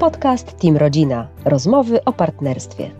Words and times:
Podcast 0.00 0.60
Team 0.60 0.76
Rodzina. 0.76 1.28
Rozmowy 1.44 2.04
o 2.04 2.12
partnerstwie. 2.12 2.90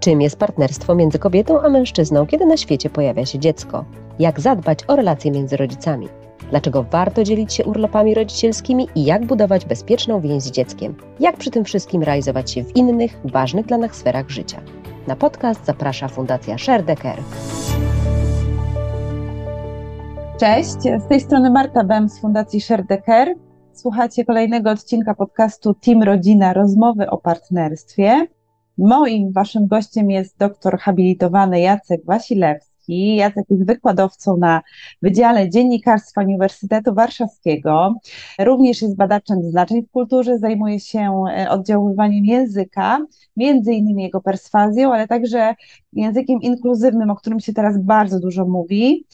Czym 0.00 0.20
jest 0.20 0.38
partnerstwo 0.38 0.94
między 0.94 1.18
kobietą 1.18 1.60
a 1.60 1.68
mężczyzną, 1.68 2.26
kiedy 2.26 2.46
na 2.46 2.56
świecie 2.56 2.90
pojawia 2.90 3.26
się 3.26 3.38
dziecko? 3.38 3.84
Jak 4.18 4.40
zadbać 4.40 4.78
o 4.88 4.96
relacje 4.96 5.30
między 5.30 5.56
rodzicami? 5.56 6.08
Dlaczego 6.50 6.82
warto 6.82 7.24
dzielić 7.24 7.54
się 7.54 7.64
urlopami 7.64 8.14
rodzicielskimi 8.14 8.88
i 8.94 9.04
jak 9.04 9.26
budować 9.26 9.64
bezpieczną 9.64 10.20
więź 10.20 10.42
z 10.42 10.50
dzieckiem? 10.50 10.94
Jak 11.20 11.36
przy 11.36 11.50
tym 11.50 11.64
wszystkim 11.64 12.02
realizować 12.02 12.50
się 12.50 12.64
w 12.64 12.76
innych, 12.76 13.20
ważnych 13.24 13.66
dla 13.66 13.78
nas 13.78 13.94
sferach 13.94 14.30
życia? 14.30 14.60
Na 15.06 15.16
podcast 15.16 15.64
zaprasza 15.64 16.08
Fundacja 16.08 16.58
Share. 16.58 16.84
Cześć, 20.40 20.80
z 21.04 21.08
tej 21.08 21.20
strony 21.20 21.50
Marta 21.50 21.84
Bem 21.84 22.08
z 22.08 22.20
Fundacji 22.20 22.60
Share. 22.60 22.84
Słuchacie 23.76 24.24
kolejnego 24.24 24.70
odcinka 24.70 25.14
podcastu 25.14 25.74
Team 25.74 26.02
Rodzina 26.02 26.52
Rozmowy 26.52 27.10
o 27.10 27.18
partnerstwie. 27.18 28.26
Moim 28.78 29.32
waszym 29.32 29.66
gościem 29.66 30.10
jest 30.10 30.38
doktor 30.38 30.78
habilitowany 30.78 31.60
Jacek 31.60 32.04
Wasilewski. 32.04 33.16
Jacek 33.16 33.44
jest 33.50 33.66
wykładowcą 33.66 34.36
na 34.36 34.62
Wydziale 35.02 35.50
Dziennikarstwa 35.50 36.20
Uniwersytetu 36.20 36.94
Warszawskiego. 36.94 37.94
Również 38.38 38.82
jest 38.82 38.96
badaczem 38.96 39.42
znaczeń 39.42 39.82
w 39.82 39.90
kulturze, 39.90 40.38
zajmuje 40.38 40.80
się 40.80 41.24
e, 41.30 41.50
oddziaływaniem 41.50 42.24
języka, 42.24 42.98
między 43.36 43.72
innymi 43.72 44.02
jego 44.02 44.20
perswazją, 44.20 44.92
ale 44.92 45.08
także 45.08 45.54
językiem 45.92 46.40
inkluzywnym, 46.42 47.10
o 47.10 47.16
którym 47.16 47.40
się 47.40 47.52
teraz 47.52 47.78
bardzo 47.78 48.20
dużo 48.20 48.44
mówi. 48.44 49.06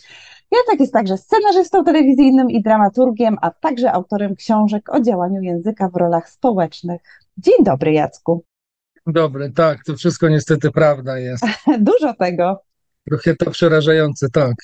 Jacek 0.52 0.80
jest 0.80 0.92
także 0.92 1.18
scenarzystą 1.18 1.84
telewizyjnym 1.84 2.50
i 2.50 2.62
dramaturgiem, 2.62 3.36
a 3.42 3.50
także 3.50 3.92
autorem 3.92 4.36
książek 4.36 4.94
o 4.94 5.00
działaniu 5.00 5.42
języka 5.42 5.88
w 5.88 5.96
rolach 5.96 6.30
społecznych. 6.30 7.00
Dzień 7.38 7.54
dobry, 7.64 7.92
Jacku. 7.92 8.44
Dobry, 9.06 9.52
tak, 9.52 9.84
to 9.84 9.96
wszystko 9.96 10.28
niestety 10.28 10.70
prawda 10.70 11.18
jest. 11.18 11.44
Dużo 11.78 12.14
tego. 12.14 12.62
Trochę 13.08 13.36
to 13.36 13.50
przerażające, 13.50 14.26
tak. 14.30 14.54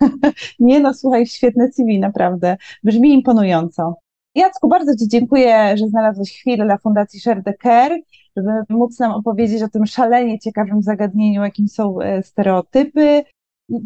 Nie 0.58 0.80
no, 0.80 0.94
słuchaj, 0.94 1.26
świetne 1.26 1.72
CV, 1.72 1.98
naprawdę. 1.98 2.56
Brzmi 2.84 3.14
imponująco. 3.14 3.94
Jacku, 4.34 4.68
bardzo 4.68 4.96
Ci 4.96 5.08
dziękuję, 5.08 5.76
że 5.76 5.88
znalazłeś 5.88 6.40
chwilę 6.40 6.64
dla 6.64 6.78
Fundacji 6.78 7.20
Share 7.20 7.42
the 7.44 7.54
Care, 7.62 7.98
żeby 8.36 8.50
móc 8.68 8.98
nam 8.98 9.12
opowiedzieć 9.12 9.62
o 9.62 9.68
tym 9.68 9.86
szalenie 9.86 10.38
ciekawym 10.38 10.82
zagadnieniu, 10.82 11.42
jakim 11.42 11.68
są 11.68 12.00
e, 12.00 12.22
stereotypy, 12.22 13.24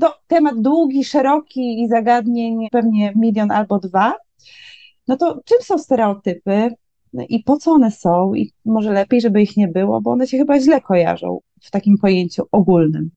to 0.00 0.14
temat 0.26 0.60
długi, 0.60 1.04
szeroki 1.04 1.82
i 1.82 1.88
zagadnień 1.88 2.68
pewnie 2.72 3.12
milion 3.16 3.50
albo 3.50 3.78
dwa. 3.78 4.14
No 5.08 5.16
to 5.16 5.40
czym 5.44 5.58
są 5.62 5.78
stereotypy 5.78 6.70
i 7.28 7.42
po 7.42 7.56
co 7.56 7.72
one 7.72 7.90
są? 7.90 8.34
I 8.34 8.52
może 8.64 8.92
lepiej, 8.92 9.20
żeby 9.20 9.42
ich 9.42 9.56
nie 9.56 9.68
było, 9.68 10.00
bo 10.00 10.10
one 10.10 10.26
się 10.26 10.38
chyba 10.38 10.60
źle 10.60 10.80
kojarzą 10.80 11.38
w 11.60 11.70
takim 11.70 11.98
pojęciu 11.98 12.42
ogólnym. 12.52 13.10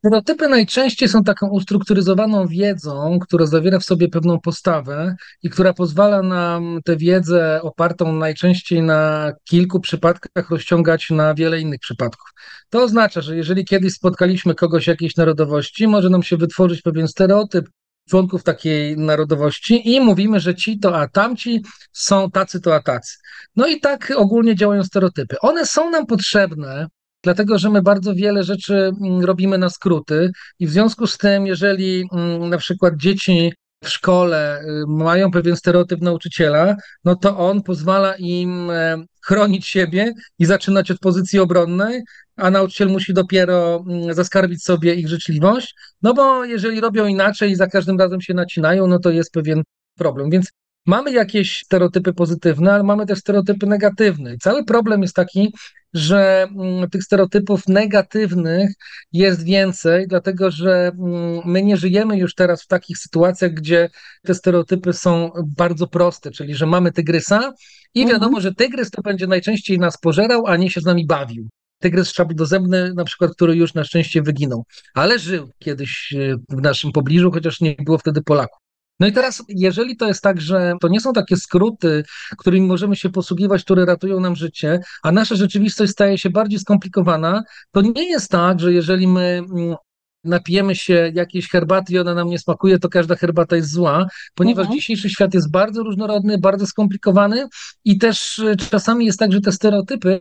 Stereotypy 0.00 0.48
najczęściej 0.48 1.08
są 1.08 1.22
taką 1.22 1.48
ustrukturyzowaną 1.48 2.46
wiedzą, 2.46 3.18
która 3.18 3.46
zawiera 3.46 3.78
w 3.78 3.84
sobie 3.84 4.08
pewną 4.08 4.40
postawę 4.40 5.16
i 5.42 5.50
która 5.50 5.72
pozwala 5.72 6.22
nam 6.22 6.80
tę 6.84 6.96
wiedzę 6.96 7.62
opartą 7.62 8.12
najczęściej 8.12 8.82
na 8.82 9.32
kilku 9.44 9.80
przypadkach 9.80 10.50
rozciągać 10.50 11.10
na 11.10 11.34
wiele 11.34 11.60
innych 11.60 11.80
przypadków. 11.80 12.28
To 12.70 12.82
oznacza, 12.82 13.20
że 13.20 13.36
jeżeli 13.36 13.64
kiedyś 13.64 13.92
spotkaliśmy 13.92 14.54
kogoś 14.54 14.86
jakiejś 14.86 15.16
narodowości, 15.16 15.88
może 15.88 16.10
nam 16.10 16.22
się 16.22 16.36
wytworzyć 16.36 16.82
pewien 16.82 17.08
stereotyp 17.08 17.68
członków 18.10 18.42
takiej 18.42 18.96
narodowości 18.96 19.94
i 19.94 20.00
mówimy, 20.00 20.40
że 20.40 20.54
ci 20.54 20.78
to 20.78 21.00
a 21.00 21.08
tamci 21.08 21.64
są 21.92 22.30
tacy 22.30 22.60
to 22.60 22.74
a 22.74 22.82
tacy. 22.82 23.18
No 23.56 23.66
i 23.66 23.80
tak 23.80 24.12
ogólnie 24.16 24.54
działają 24.54 24.84
stereotypy. 24.84 25.36
One 25.40 25.66
są 25.66 25.90
nam 25.90 26.06
potrzebne, 26.06 26.86
dlatego 27.22 27.58
że 27.58 27.70
my 27.70 27.82
bardzo 27.82 28.14
wiele 28.14 28.44
rzeczy 28.44 28.74
mm, 28.74 29.24
robimy 29.24 29.58
na 29.58 29.70
skróty 29.70 30.30
i 30.58 30.66
w 30.66 30.70
związku 30.70 31.06
z 31.06 31.18
tym, 31.18 31.46
jeżeli 31.46 32.08
mm, 32.12 32.48
na 32.48 32.58
przykład 32.58 32.96
dzieci 32.96 33.52
w 33.84 33.88
szkole 33.88 34.60
y, 34.62 34.84
mają 34.88 35.30
pewien 35.30 35.56
stereotyp 35.56 36.00
nauczyciela, 36.00 36.76
no 37.04 37.16
to 37.16 37.38
on 37.38 37.62
pozwala 37.62 38.14
im 38.16 38.70
e, 38.70 39.04
chronić 39.24 39.66
siebie 39.66 40.12
i 40.38 40.46
zaczynać 40.46 40.90
od 40.90 40.98
pozycji 40.98 41.38
obronnej, 41.38 42.02
a 42.36 42.50
nauczyciel 42.50 42.88
musi 42.88 43.14
dopiero 43.14 43.84
mm, 43.88 44.14
zaskarbić 44.14 44.64
sobie 44.64 44.94
ich 44.94 45.08
życzliwość, 45.08 45.74
no 46.02 46.14
bo 46.14 46.44
jeżeli 46.44 46.80
robią 46.80 47.06
inaczej 47.06 47.50
i 47.50 47.56
za 47.56 47.66
każdym 47.66 47.98
razem 47.98 48.20
się 48.20 48.34
nacinają, 48.34 48.86
no 48.86 48.98
to 48.98 49.10
jest 49.10 49.32
pewien 49.32 49.62
problem. 49.98 50.30
Więc 50.30 50.50
mamy 50.90 51.12
jakieś 51.12 51.62
stereotypy 51.64 52.12
pozytywne, 52.12 52.72
ale 52.72 52.82
mamy 52.82 53.06
też 53.06 53.18
stereotypy 53.18 53.66
negatywne. 53.66 54.34
I 54.34 54.38
cały 54.38 54.64
problem 54.64 55.02
jest 55.02 55.14
taki, 55.14 55.54
że 55.94 56.42
mm, 56.42 56.90
tych 56.90 57.02
stereotypów 57.04 57.68
negatywnych 57.68 58.70
jest 59.12 59.44
więcej, 59.44 60.06
dlatego 60.08 60.50
że 60.50 60.92
mm, 60.98 61.40
my 61.44 61.62
nie 61.62 61.76
żyjemy 61.76 62.18
już 62.18 62.34
teraz 62.34 62.62
w 62.62 62.66
takich 62.66 62.98
sytuacjach, 62.98 63.52
gdzie 63.52 63.88
te 64.22 64.34
stereotypy 64.34 64.92
są 64.92 65.30
bardzo 65.56 65.86
proste, 65.86 66.30
czyli 66.30 66.54
że 66.54 66.66
mamy 66.66 66.92
tygrysa 66.92 67.52
i 67.94 68.02
mhm. 68.02 68.20
wiadomo, 68.20 68.40
że 68.40 68.54
tygrys 68.54 68.90
to 68.90 69.02
będzie 69.02 69.26
najczęściej 69.26 69.78
nas 69.78 69.98
pożerał, 69.98 70.46
a 70.46 70.56
nie 70.56 70.70
się 70.70 70.80
z 70.80 70.84
nami 70.84 71.06
bawił. 71.06 71.48
Tygrys 71.80 72.12
szablodozemny, 72.12 72.92
na 72.94 73.04
przykład, 73.04 73.30
który 73.32 73.56
już 73.56 73.74
na 73.74 73.84
szczęście 73.84 74.22
wyginął, 74.22 74.64
ale 74.94 75.18
żył 75.18 75.50
kiedyś 75.58 76.14
e, 76.18 76.36
w 76.48 76.62
naszym 76.62 76.92
pobliżu, 76.92 77.30
chociaż 77.30 77.60
nie 77.60 77.76
było 77.84 77.98
wtedy 77.98 78.22
Polaków. 78.22 78.69
No 79.00 79.06
i 79.06 79.12
teraz, 79.12 79.42
jeżeli 79.48 79.96
to 79.96 80.06
jest 80.06 80.22
tak, 80.22 80.40
że 80.40 80.72
to 80.80 80.88
nie 80.88 81.00
są 81.00 81.12
takie 81.12 81.36
skróty, 81.36 82.04
którymi 82.38 82.66
możemy 82.66 82.96
się 82.96 83.10
posługiwać, 83.10 83.64
które 83.64 83.84
ratują 83.84 84.20
nam 84.20 84.36
życie, 84.36 84.80
a 85.02 85.12
nasza 85.12 85.34
rzeczywistość 85.34 85.92
staje 85.92 86.18
się 86.18 86.30
bardziej 86.30 86.58
skomplikowana, 86.58 87.42
to 87.72 87.80
nie 87.80 88.10
jest 88.10 88.30
tak, 88.30 88.60
że 88.60 88.72
jeżeli 88.72 89.06
my 89.06 89.42
mm, 89.52 89.76
napijemy 90.24 90.74
się 90.74 91.12
jakiejś 91.14 91.50
herbaty 91.50 91.92
i 91.92 91.98
ona 91.98 92.14
nam 92.14 92.28
nie 92.28 92.38
smakuje, 92.38 92.78
to 92.78 92.88
każda 92.88 93.16
herbata 93.16 93.56
jest 93.56 93.72
zła, 93.72 94.06
ponieważ 94.34 94.62
mhm. 94.62 94.78
dzisiejszy 94.78 95.10
świat 95.10 95.34
jest 95.34 95.50
bardzo 95.50 95.82
różnorodny, 95.82 96.38
bardzo 96.38 96.66
skomplikowany 96.66 97.48
i 97.84 97.98
też 97.98 98.38
e, 98.38 98.56
czasami 98.56 99.06
jest 99.06 99.18
tak, 99.18 99.32
że 99.32 99.40
te 99.40 99.52
stereotypy 99.52 100.18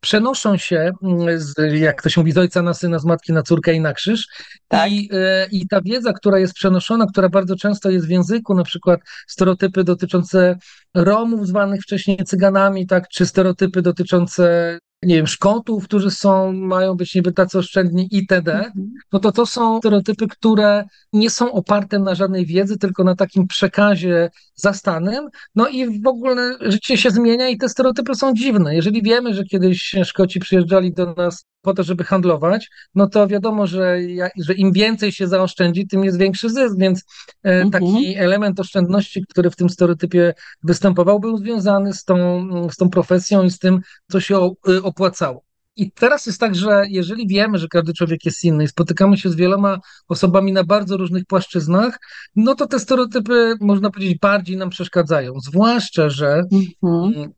przenoszą 0.00 0.56
się, 0.56 0.90
mm, 1.02 1.40
z, 1.40 1.54
jak 1.80 2.02
to 2.02 2.08
się 2.08 2.20
mówi, 2.20 2.32
z 2.32 2.38
ojca 2.38 2.62
na 2.62 2.74
syna, 2.74 2.98
z 2.98 3.04
matki 3.04 3.32
na 3.32 3.42
córkę 3.42 3.74
i 3.74 3.80
na 3.80 3.92
krzyż. 3.92 4.26
Tak. 4.68 4.92
I, 4.92 5.08
e, 5.12 5.46
I 5.52 5.68
ta 5.68 5.80
wiedza, 5.80 6.12
która 6.12 6.38
jest 6.38 6.54
przenoszona, 6.54 7.06
która 7.06 7.28
bardzo 7.28 7.56
często 7.56 7.90
jest 7.90 8.06
w 8.06 8.10
języku, 8.10 8.54
na 8.54 8.64
przykład 8.64 9.00
stereotypy 9.26 9.84
dotyczące 9.84 10.56
Romów 10.94 11.46
zwanych 11.46 11.82
wcześniej 11.82 12.18
Cyganami, 12.26 12.86
tak, 12.86 13.08
czy 13.08 13.26
stereotypy 13.26 13.82
dotyczące 13.82 14.78
nie 15.02 15.14
wiem, 15.14 15.26
Szkotów, 15.26 15.84
którzy 15.84 16.10
są, 16.10 16.52
mają 16.52 16.94
być 16.94 17.14
niby 17.14 17.32
tacy 17.32 17.58
oszczędni 17.58 18.08
itd., 18.10 18.52
mhm. 18.52 18.92
no 19.12 19.18
to 19.18 19.32
to 19.32 19.46
są 19.46 19.78
stereotypy, 19.78 20.28
które 20.28 20.84
nie 21.12 21.30
są 21.30 21.52
oparte 21.52 21.98
na 21.98 22.14
żadnej 22.14 22.46
wiedzy, 22.46 22.78
tylko 22.78 23.04
na 23.04 23.16
takim 23.16 23.46
przekazie 23.46 24.30
zastanym, 24.54 25.28
no 25.54 25.68
i 25.68 26.00
w 26.00 26.06
ogóle 26.06 26.56
życie 26.60 26.96
się 26.96 27.10
zmienia 27.10 27.48
i 27.48 27.58
te 27.58 27.68
stereotypy 27.68 28.14
są 28.14 28.34
dziwne. 28.34 28.74
Jeżeli 28.74 29.02
wiemy, 29.02 29.34
że 29.34 29.44
kiedyś 29.44 29.94
Szkoci 30.04 30.40
przyjeżdżali 30.40 30.92
do 30.92 31.14
nas 31.14 31.44
po 31.62 31.74
to, 31.74 31.82
żeby 31.82 32.04
handlować, 32.04 32.70
no 32.94 33.08
to 33.08 33.26
wiadomo, 33.28 33.66
że, 33.66 33.98
że 34.44 34.54
im 34.54 34.72
więcej 34.72 35.12
się 35.12 35.26
zaoszczędzi, 35.26 35.86
tym 35.86 36.04
jest 36.04 36.18
większy 36.18 36.50
zysk, 36.50 36.76
więc 36.78 37.04
e, 37.44 37.62
mhm. 37.62 37.70
taki 37.70 38.16
element 38.16 38.60
oszczędności, 38.60 39.24
który 39.28 39.50
w 39.50 39.56
tym 39.56 39.70
stereotypie 39.70 40.34
występował, 40.62 41.20
był 41.20 41.36
związany 41.36 41.92
z 41.92 42.04
tą, 42.04 42.48
z 42.70 42.76
tą 42.76 42.90
profesją 42.90 43.42
i 43.42 43.50
z 43.50 43.58
tym, 43.58 43.80
co 44.10 44.20
się 44.20 44.50
y, 44.68 44.82
opłacało. 44.82 45.42
I 45.76 45.90
teraz 45.92 46.26
jest 46.26 46.40
tak, 46.40 46.54
że 46.54 46.82
jeżeli 46.88 47.28
wiemy, 47.28 47.58
że 47.58 47.68
każdy 47.68 47.92
człowiek 47.92 48.24
jest 48.24 48.44
inny 48.44 48.64
i 48.64 48.68
spotykamy 48.68 49.16
się 49.16 49.30
z 49.30 49.34
wieloma 49.34 49.78
osobami 50.08 50.52
na 50.52 50.64
bardzo 50.64 50.96
różnych 50.96 51.24
płaszczyznach, 51.24 51.98
no 52.36 52.54
to 52.54 52.66
te 52.66 52.78
stereotypy, 52.78 53.54
można 53.60 53.90
powiedzieć, 53.90 54.18
bardziej 54.18 54.56
nam 54.56 54.70
przeszkadzają. 54.70 55.32
Zwłaszcza, 55.40 56.08
że 56.08 56.42
mhm. 56.82 57.14
Mm, 57.14 57.32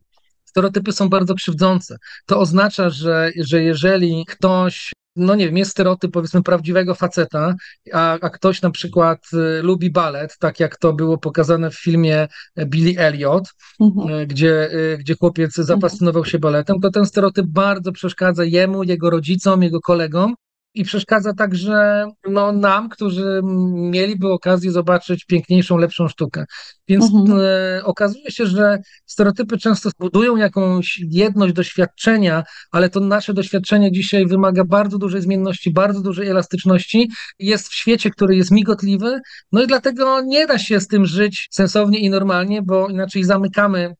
stereotypy 0.52 0.92
są 0.92 1.08
bardzo 1.08 1.34
krzywdzące. 1.34 1.96
To 2.26 2.40
oznacza, 2.40 2.90
że, 2.90 3.30
że 3.36 3.62
jeżeli 3.62 4.24
ktoś 4.28 4.92
no 5.16 5.34
nie 5.34 5.46
wiem, 5.46 5.56
jest 5.56 5.70
stereotyp 5.70 6.12
powiedzmy 6.12 6.42
prawdziwego 6.42 6.94
faceta, 6.94 7.54
a, 7.92 8.12
a 8.20 8.30
ktoś 8.30 8.62
na 8.62 8.70
przykład 8.70 9.18
y, 9.32 9.62
lubi 9.62 9.90
balet, 9.90 10.38
tak 10.38 10.60
jak 10.60 10.76
to 10.76 10.92
było 10.92 11.18
pokazane 11.18 11.70
w 11.70 11.78
filmie 11.80 12.28
Billy 12.66 13.00
Elliot, 13.00 13.44
mhm. 13.80 14.20
y, 14.20 14.26
gdzie, 14.26 14.74
y, 14.74 14.98
gdzie 14.98 15.14
chłopiec 15.14 15.54
zafascynował 15.54 16.24
się 16.24 16.38
baletem, 16.38 16.80
to 16.80 16.90
ten 16.90 17.06
stereotyp 17.06 17.46
bardzo 17.46 17.92
przeszkadza 17.92 18.44
jemu, 18.44 18.82
jego 18.82 19.10
rodzicom, 19.10 19.62
jego 19.62 19.80
kolegom, 19.80 20.34
i 20.74 20.84
przeszkadza 20.84 21.34
także 21.34 22.06
no, 22.28 22.52
nam, 22.52 22.88
którzy 22.88 23.40
mieliby 23.74 24.32
okazję 24.32 24.70
zobaczyć 24.70 25.24
piękniejszą, 25.24 25.76
lepszą 25.76 26.08
sztukę. 26.08 26.44
Więc 26.88 27.04
mhm. 27.14 27.40
e, 27.40 27.84
okazuje 27.84 28.30
się, 28.30 28.46
że 28.46 28.78
stereotypy 29.06 29.58
często 29.58 29.90
budują 29.98 30.36
jakąś 30.36 31.00
jedność 31.10 31.54
doświadczenia, 31.54 32.44
ale 32.70 32.90
to 32.90 33.00
nasze 33.00 33.34
doświadczenie 33.34 33.92
dzisiaj 33.92 34.26
wymaga 34.26 34.64
bardzo 34.64 34.98
dużej 34.98 35.22
zmienności, 35.22 35.72
bardzo 35.72 36.00
dużej 36.00 36.28
elastyczności. 36.28 37.10
Jest 37.38 37.68
w 37.68 37.74
świecie, 37.74 38.10
który 38.10 38.36
jest 38.36 38.50
migotliwy, 38.50 39.20
no 39.52 39.62
i 39.62 39.66
dlatego 39.66 40.20
nie 40.20 40.46
da 40.46 40.58
się 40.58 40.80
z 40.80 40.88
tym 40.88 41.06
żyć 41.06 41.48
sensownie 41.50 41.98
i 41.98 42.10
normalnie, 42.10 42.62
bo 42.62 42.88
inaczej 42.88 43.24
zamykamy 43.24 43.94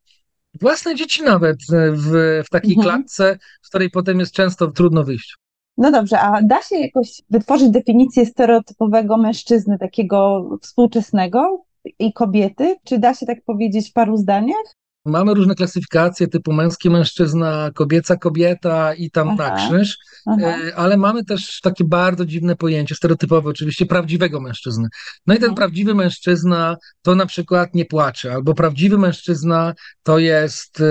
własne 0.60 0.94
dzieci 0.94 1.22
nawet 1.22 1.56
w, 1.92 2.42
w 2.46 2.50
takiej 2.50 2.74
mhm. 2.74 2.88
klatce, 2.88 3.38
z 3.62 3.68
której 3.68 3.90
potem 3.90 4.20
jest 4.20 4.32
często 4.32 4.70
trudno 4.70 5.04
wyjść. 5.04 5.41
No 5.76 5.90
dobrze, 5.90 6.20
a 6.20 6.42
da 6.42 6.62
się 6.62 6.76
jakoś 6.76 7.22
wytworzyć 7.30 7.70
definicję 7.70 8.26
stereotypowego 8.26 9.16
mężczyzny, 9.16 9.78
takiego 9.78 10.48
współczesnego 10.62 11.64
i 11.98 12.12
kobiety? 12.12 12.76
Czy 12.84 12.98
da 12.98 13.14
się 13.14 13.26
tak 13.26 13.44
powiedzieć 13.44 13.90
w 13.90 13.92
paru 13.92 14.16
zdaniach? 14.16 14.74
Mamy 15.04 15.34
różne 15.34 15.54
klasyfikacje 15.54 16.28
typu 16.28 16.52
męski 16.52 16.90
mężczyzna, 16.90 17.70
kobieca 17.74 18.16
kobieta 18.16 18.94
i 18.94 19.10
tam 19.10 19.28
Aha. 19.28 19.36
na 19.36 19.56
krzyż. 19.56 19.98
E, 20.42 20.76
ale 20.76 20.96
mamy 20.96 21.24
też 21.24 21.60
takie 21.60 21.84
bardzo 21.84 22.26
dziwne 22.26 22.56
pojęcie, 22.56 22.94
stereotypowe 22.94 23.50
oczywiście, 23.50 23.86
prawdziwego 23.86 24.40
mężczyzny. 24.40 24.88
No 25.26 25.34
i 25.34 25.38
ten 25.38 25.54
prawdziwy 25.54 25.94
mężczyzna 25.94 26.76
to 27.02 27.14
na 27.14 27.26
przykład 27.26 27.74
nie 27.74 27.84
płacze, 27.84 28.32
albo 28.32 28.54
prawdziwy 28.54 28.98
mężczyzna 28.98 29.74
to 30.02 30.18
jest 30.18 30.82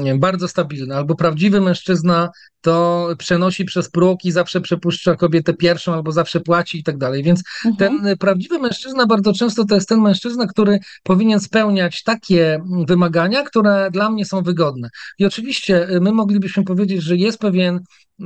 um, 0.00 0.20
bardzo 0.20 0.48
stabilny, 0.48 0.96
albo 0.96 1.14
prawdziwy 1.14 1.60
mężczyzna 1.60 2.30
to 2.62 3.08
przenosi 3.18 3.64
przez 3.64 3.90
próg 3.90 4.24
i 4.24 4.32
zawsze 4.32 4.60
przepuszcza 4.60 5.16
kobietę 5.16 5.54
pierwszą 5.54 5.94
albo 5.94 6.12
zawsze 6.12 6.40
płaci 6.40 6.78
i 6.78 6.82
tak 6.82 6.98
dalej. 6.98 7.22
Więc 7.22 7.42
mhm. 7.66 7.76
ten 7.76 8.18
prawdziwy 8.18 8.58
mężczyzna 8.58 9.06
bardzo 9.06 9.32
często 9.32 9.64
to 9.64 9.74
jest 9.74 9.88
ten 9.88 10.00
mężczyzna, 10.00 10.46
który 10.46 10.78
powinien 11.02 11.40
spełniać 11.40 12.02
takie 12.02 12.60
wymagania, 12.88 13.42
które 13.42 13.90
dla 13.92 14.10
mnie 14.10 14.24
są 14.24 14.42
wygodne. 14.42 14.88
I 15.18 15.24
oczywiście 15.24 15.90
y, 15.90 16.00
my 16.00 16.12
moglibyśmy 16.12 16.64
powiedzieć, 16.64 17.02
że 17.02 17.16
jest 17.16 17.38
pewien 17.38 17.80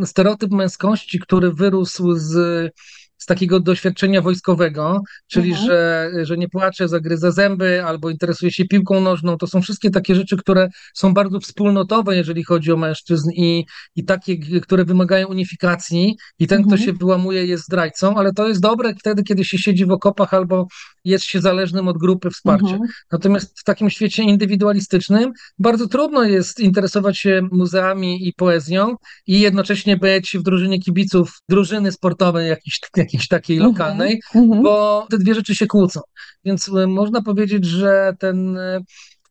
stereotyp 0.05 0.51
męskości, 0.51 1.19
który 1.19 1.53
wyrósł 1.53 2.15
z 2.15 2.71
z 3.19 3.27
takiego 3.27 3.61
doświadczenia 3.61 4.23
wojskowego, 4.23 5.01
czyli 5.27 5.51
mhm. 5.51 5.67
że, 5.67 6.11
że 6.23 6.37
nie 6.37 6.49
płacze, 6.49 6.89
zagryza 6.89 7.31
zęby 7.31 7.85
albo 7.85 8.11
interesuje 8.11 8.53
się 8.53 8.65
piłką 8.65 9.01
nożną. 9.01 9.39
To 9.39 9.47
są 9.47 9.63
wszystkie 9.63 9.91
takie 9.91 10.15
rzeczy, 10.15 10.37
które 10.37 10.69
są 10.95 11.15
bardzo 11.15 11.41
wspólnotowe, 11.41 12.17
jeżeli 12.17 12.45
chodzi 12.45 12.73
o 12.73 12.77
mężczyzn 12.77 13.31
i, 13.31 13.65
i 13.97 14.05
takie, 14.05 14.61
które 14.61 14.85
wymagają 14.85 15.29
unifikacji 15.29 16.17
i 16.39 16.47
ten, 16.47 16.59
mhm. 16.59 16.77
kto 16.77 16.87
się 16.87 16.93
wyłamuje, 16.93 17.47
jest 17.47 17.65
zdrajcą, 17.65 18.17
ale 18.17 18.33
to 18.33 18.49
jest 18.49 18.61
dobre 18.61 18.95
wtedy, 18.95 19.23
kiedy 19.23 19.45
się 19.45 19.59
siedzi 19.59 19.87
w 19.87 19.91
okopach 19.91 20.35
albo 20.35 20.67
jest 21.07 21.25
się 21.25 21.41
zależnym 21.41 21.89
od 21.89 21.99
grupy 21.99 22.31
wsparcia. 22.31 22.67
Mhm. 22.67 22.91
Natomiast 23.13 23.61
w 23.61 23.65
takim 23.65 23.91
świecie 23.91 24.23
indywidualistycznym 24.23 25.33
bardzo 25.59 25.89
trudno 25.89 26.25
jest 26.25 26.61
interesować 26.61 27.19
się 27.19 27.49
muzeami 27.53 28.29
i 28.29 28.33
poezją 28.33 28.97
i 29.27 29.41
jednocześnie 29.41 29.97
być 29.97 30.37
w 30.39 30.43
drużynie 30.43 30.79
kibiców 30.79 31.33
drużyny 31.49 31.93
sportowej 31.93 32.49
jakiejś, 32.49 32.81
jakiejś 32.97 33.29
takiej 33.29 33.57
mhm. 33.57 33.73
lokalnej, 33.73 34.21
mhm. 34.35 34.63
bo 34.63 35.07
te 35.11 35.19
dwie 35.19 35.35
rzeczy 35.35 35.55
się 35.55 35.67
kłócą. 35.67 36.01
Więc 36.45 36.69
e, 36.69 36.87
można 36.87 37.23
powiedzieć, 37.23 37.65
że 37.65 38.15
ten 38.19 38.57
e, 38.57 38.81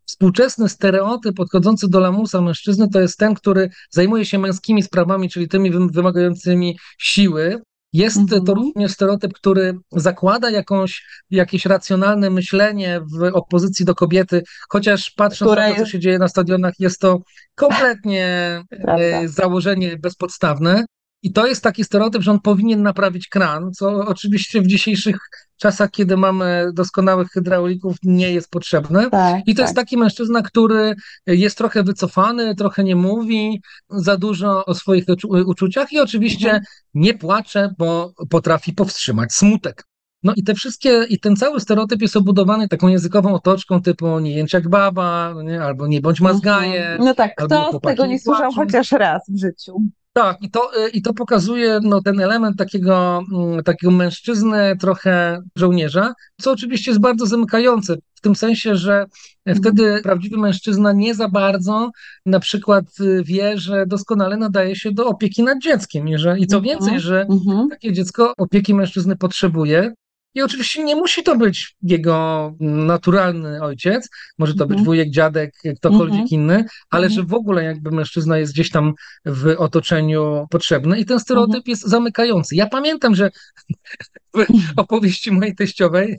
współczesny 0.05 0.69
stereotyp 0.69 1.35
podchodzący 1.35 1.87
do 1.89 1.99
lamusa 1.99 2.41
mężczyzny 2.41 2.89
to 2.89 2.99
jest 2.99 3.17
ten, 3.17 3.33
który 3.33 3.69
zajmuje 3.89 4.25
się 4.25 4.39
męskimi 4.39 4.83
sprawami, 4.83 5.29
czyli 5.29 5.47
tymi 5.47 5.71
wymagającymi 5.71 6.77
siły, 6.97 7.61
jest 7.95 8.17
mhm. 8.17 8.45
to 8.45 8.53
również 8.53 8.91
stereotyp, 8.91 9.33
który 9.33 9.77
zakłada 9.91 10.49
jakąś, 10.49 11.05
jakieś 11.29 11.65
racjonalne 11.65 12.29
myślenie 12.29 13.01
w 13.19 13.23
opozycji 13.33 13.85
do 13.85 13.95
kobiety, 13.95 14.43
chociaż 14.69 15.11
patrząc 15.11 15.55
na 15.55 15.69
to, 15.69 15.75
co 15.75 15.85
się 15.85 15.99
dzieje 15.99 16.19
na 16.19 16.27
stadionach, 16.27 16.73
jest 16.79 16.99
to 16.99 17.19
kompletnie 17.55 18.27
e, 18.87 19.27
założenie 19.27 19.97
bezpodstawne. 19.97 20.85
I 21.25 21.31
to 21.31 21.47
jest 21.47 21.63
taki 21.63 21.83
stereotyp, 21.83 22.21
że 22.21 22.31
on 22.31 22.39
powinien 22.39 22.83
naprawić 22.83 23.27
kran, 23.27 23.73
co 23.73 23.87
oczywiście 23.89 24.61
w 24.61 24.67
dzisiejszych 24.67 25.17
czasach, 25.57 25.91
kiedy 25.91 26.17
mamy 26.17 26.71
doskonałych 26.73 27.27
hydraulików, 27.27 27.95
nie 28.03 28.33
jest 28.33 28.49
potrzebne. 28.49 29.09
Tak, 29.09 29.41
I 29.47 29.55
to 29.55 29.57
tak. 29.57 29.65
jest 29.65 29.75
taki 29.75 29.97
mężczyzna, 29.97 30.41
który 30.41 30.95
jest 31.27 31.57
trochę 31.57 31.83
wycofany, 31.83 32.55
trochę 32.55 32.83
nie 32.83 32.95
mówi 32.95 33.61
za 33.89 34.17
dużo 34.17 34.65
o 34.65 34.75
swoich 34.75 35.05
uczuciach 35.45 35.93
i 35.93 35.99
oczywiście 35.99 36.47
mhm. 36.47 36.65
nie 36.93 37.13
płacze, 37.13 37.73
bo 37.77 38.13
potrafi 38.29 38.73
powstrzymać 38.73 39.33
smutek. 39.33 39.83
No 40.23 40.33
i 40.35 40.43
te 40.43 40.53
wszystkie, 40.53 41.05
i 41.09 41.19
ten 41.19 41.35
cały 41.35 41.59
stereotyp 41.59 42.01
jest 42.01 42.17
obudowany 42.17 42.67
taką 42.67 42.87
językową 42.87 43.33
otoczką 43.33 43.81
typu 43.81 44.19
nie 44.19 44.35
jęcz 44.35 44.53
jak 44.53 44.69
baba, 44.69 45.33
nie? 45.43 45.61
albo 45.61 45.87
nie 45.87 46.01
bądź 46.01 46.21
mazgaje. 46.21 46.81
Mhm. 46.81 47.03
No 47.03 47.15
tak, 47.15 47.35
kto 47.35 47.79
z 47.79 47.81
tego 47.81 48.05
nie 48.05 48.19
słyszał 48.19 48.51
chociaż 48.51 48.91
raz 48.91 49.21
w 49.29 49.39
życiu? 49.39 49.81
Tak, 50.17 50.41
i 50.41 50.51
to, 50.51 50.85
y, 50.85 50.89
i 50.89 51.01
to 51.01 51.13
pokazuje 51.13 51.79
no, 51.83 52.01
ten 52.01 52.19
element 52.19 52.57
takiego, 52.57 53.23
mm, 53.33 53.63
takiego 53.63 53.91
mężczyzny, 53.91 54.77
trochę 54.79 55.41
żołnierza, 55.55 56.13
co 56.41 56.51
oczywiście 56.51 56.91
jest 56.91 57.01
bardzo 57.01 57.25
zamykające, 57.25 57.95
w 58.15 58.21
tym 58.21 58.35
sensie, 58.35 58.75
że 58.75 59.05
mhm. 59.45 59.57
wtedy 59.57 60.01
prawdziwy 60.03 60.37
mężczyzna 60.37 60.93
nie 60.93 61.15
za 61.15 61.29
bardzo 61.29 61.91
na 62.25 62.39
przykład 62.39 62.85
y, 62.99 63.23
wie, 63.23 63.57
że 63.57 63.85
doskonale 63.85 64.37
nadaje 64.37 64.75
się 64.75 64.91
do 64.91 65.07
opieki 65.07 65.43
nad 65.43 65.61
dzieckiem. 65.61 66.07
I, 66.07 66.17
że, 66.17 66.39
i 66.39 66.47
co 66.47 66.57
mhm. 66.57 66.63
więcej, 66.63 66.99
że 66.99 67.21
mhm. 67.21 67.69
takie 67.69 67.93
dziecko 67.93 68.33
opieki 68.37 68.73
mężczyzny 68.73 69.15
potrzebuje, 69.15 69.93
i 70.35 70.41
oczywiście 70.41 70.83
nie 70.83 70.95
musi 70.95 71.23
to 71.23 71.35
być 71.35 71.75
jego 71.81 72.53
naturalny 72.59 73.61
ojciec, 73.61 74.09
może 74.37 74.53
to 74.53 74.65
być 74.65 74.77
mhm. 74.77 74.85
wujek, 74.85 75.09
dziadek, 75.09 75.53
ktokolwiek 75.77 76.21
mhm. 76.21 76.27
inny, 76.29 76.65
ale 76.89 77.09
że 77.09 77.23
w 77.23 77.33
ogóle 77.33 77.63
jakby 77.63 77.91
mężczyzna 77.91 78.37
jest 78.37 78.53
gdzieś 78.53 78.69
tam 78.69 78.93
w 79.25 79.55
otoczeniu 79.57 80.47
potrzebny 80.49 80.99
i 80.99 81.05
ten 81.05 81.19
stereotyp 81.19 81.67
jest 81.67 81.87
zamykający. 81.87 82.55
Ja 82.55 82.67
pamiętam, 82.67 83.15
że 83.15 83.31
w 84.75 84.79
opowieści 84.79 85.31
mojej 85.31 85.55
teściowej 85.55 86.17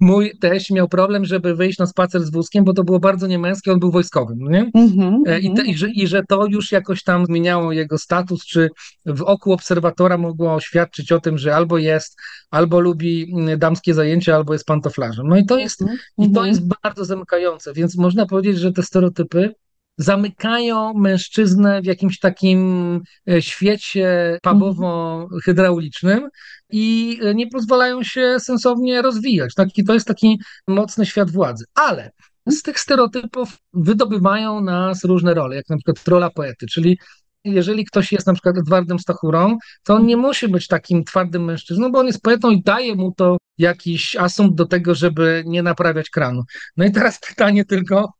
mój 0.00 0.38
teść 0.40 0.70
miał 0.70 0.88
problem, 0.88 1.24
żeby 1.24 1.54
wyjść 1.54 1.78
na 1.78 1.86
spacer 1.86 2.22
z 2.22 2.30
wózkiem, 2.30 2.64
bo 2.64 2.72
to 2.72 2.84
było 2.84 3.00
bardzo 3.00 3.26
niemęskie, 3.26 3.72
on 3.72 3.80
był 3.80 3.90
wojskowym, 3.90 4.38
no 4.40 4.50
nie? 4.50 4.70
Mm-hmm, 4.70 5.40
I, 5.40 5.54
te, 5.54 5.66
i, 5.66 5.76
że, 5.76 5.90
I 5.90 6.06
że 6.06 6.22
to 6.28 6.46
już 6.46 6.72
jakoś 6.72 7.02
tam 7.02 7.26
zmieniało 7.26 7.72
jego 7.72 7.98
status, 7.98 8.46
czy 8.46 8.70
w 9.06 9.22
oku 9.22 9.52
obserwatora 9.52 10.18
mogło 10.18 10.60
świadczyć 10.60 11.12
o 11.12 11.20
tym, 11.20 11.38
że 11.38 11.56
albo 11.56 11.78
jest, 11.78 12.20
albo 12.50 12.80
lubi 12.80 13.32
damskie 13.56 13.94
zajęcia, 13.94 14.36
albo 14.36 14.52
jest 14.52 14.64
pantoflarzem. 14.64 15.28
No 15.28 15.36
i 15.36 15.46
to 15.46 15.58
jest, 15.58 15.82
mm-hmm. 15.82 15.96
i 16.18 16.22
to 16.22 16.28
mhm. 16.28 16.46
jest 16.46 16.68
bardzo 16.82 17.04
zamykające, 17.04 17.72
więc 17.72 17.96
można 17.96 18.26
powiedzieć, 18.26 18.58
że 18.58 18.72
te 18.72 18.82
stereotypy 18.82 19.54
zamykają 19.98 20.94
mężczyznę 20.94 21.82
w 21.82 21.84
jakimś 21.84 22.18
takim 22.18 23.00
e, 23.30 23.42
świecie 23.42 24.38
pubowo-hydraulicznym 24.42 26.28
i 26.70 27.18
e, 27.22 27.34
nie 27.34 27.46
pozwalają 27.46 28.02
się 28.02 28.36
sensownie 28.38 29.02
rozwijać. 29.02 29.54
Taki, 29.54 29.84
to 29.84 29.94
jest 29.94 30.06
taki 30.06 30.40
mocny 30.68 31.06
świat 31.06 31.30
władzy. 31.30 31.64
Ale 31.74 32.10
z 32.46 32.62
tych 32.62 32.80
stereotypów 32.80 33.58
wydobywają 33.72 34.60
nas 34.60 35.04
różne 35.04 35.34
role, 35.34 35.56
jak 35.56 35.68
na 35.68 35.76
przykład 35.76 36.08
rola 36.08 36.30
poety, 36.30 36.66
czyli 36.66 36.98
jeżeli 37.44 37.84
ktoś 37.84 38.12
jest 38.12 38.26
na 38.26 38.32
przykład 38.32 38.58
Edwardem 38.58 38.98
Stachurą, 38.98 39.58
to 39.84 39.94
on 39.94 40.06
nie 40.06 40.16
musi 40.16 40.48
być 40.48 40.66
takim 40.66 41.04
twardym 41.04 41.44
mężczyzną, 41.44 41.92
bo 41.92 41.98
on 41.98 42.06
jest 42.06 42.22
poetą 42.22 42.50
i 42.50 42.62
daje 42.62 42.94
mu 42.94 43.12
to 43.16 43.36
jakiś 43.58 44.16
asumpt 44.16 44.54
do 44.54 44.66
tego, 44.66 44.94
żeby 44.94 45.42
nie 45.46 45.62
naprawiać 45.62 46.10
kranu. 46.10 46.42
No 46.76 46.84
i 46.84 46.92
teraz 46.92 47.20
pytanie 47.28 47.64
tylko, 47.64 48.12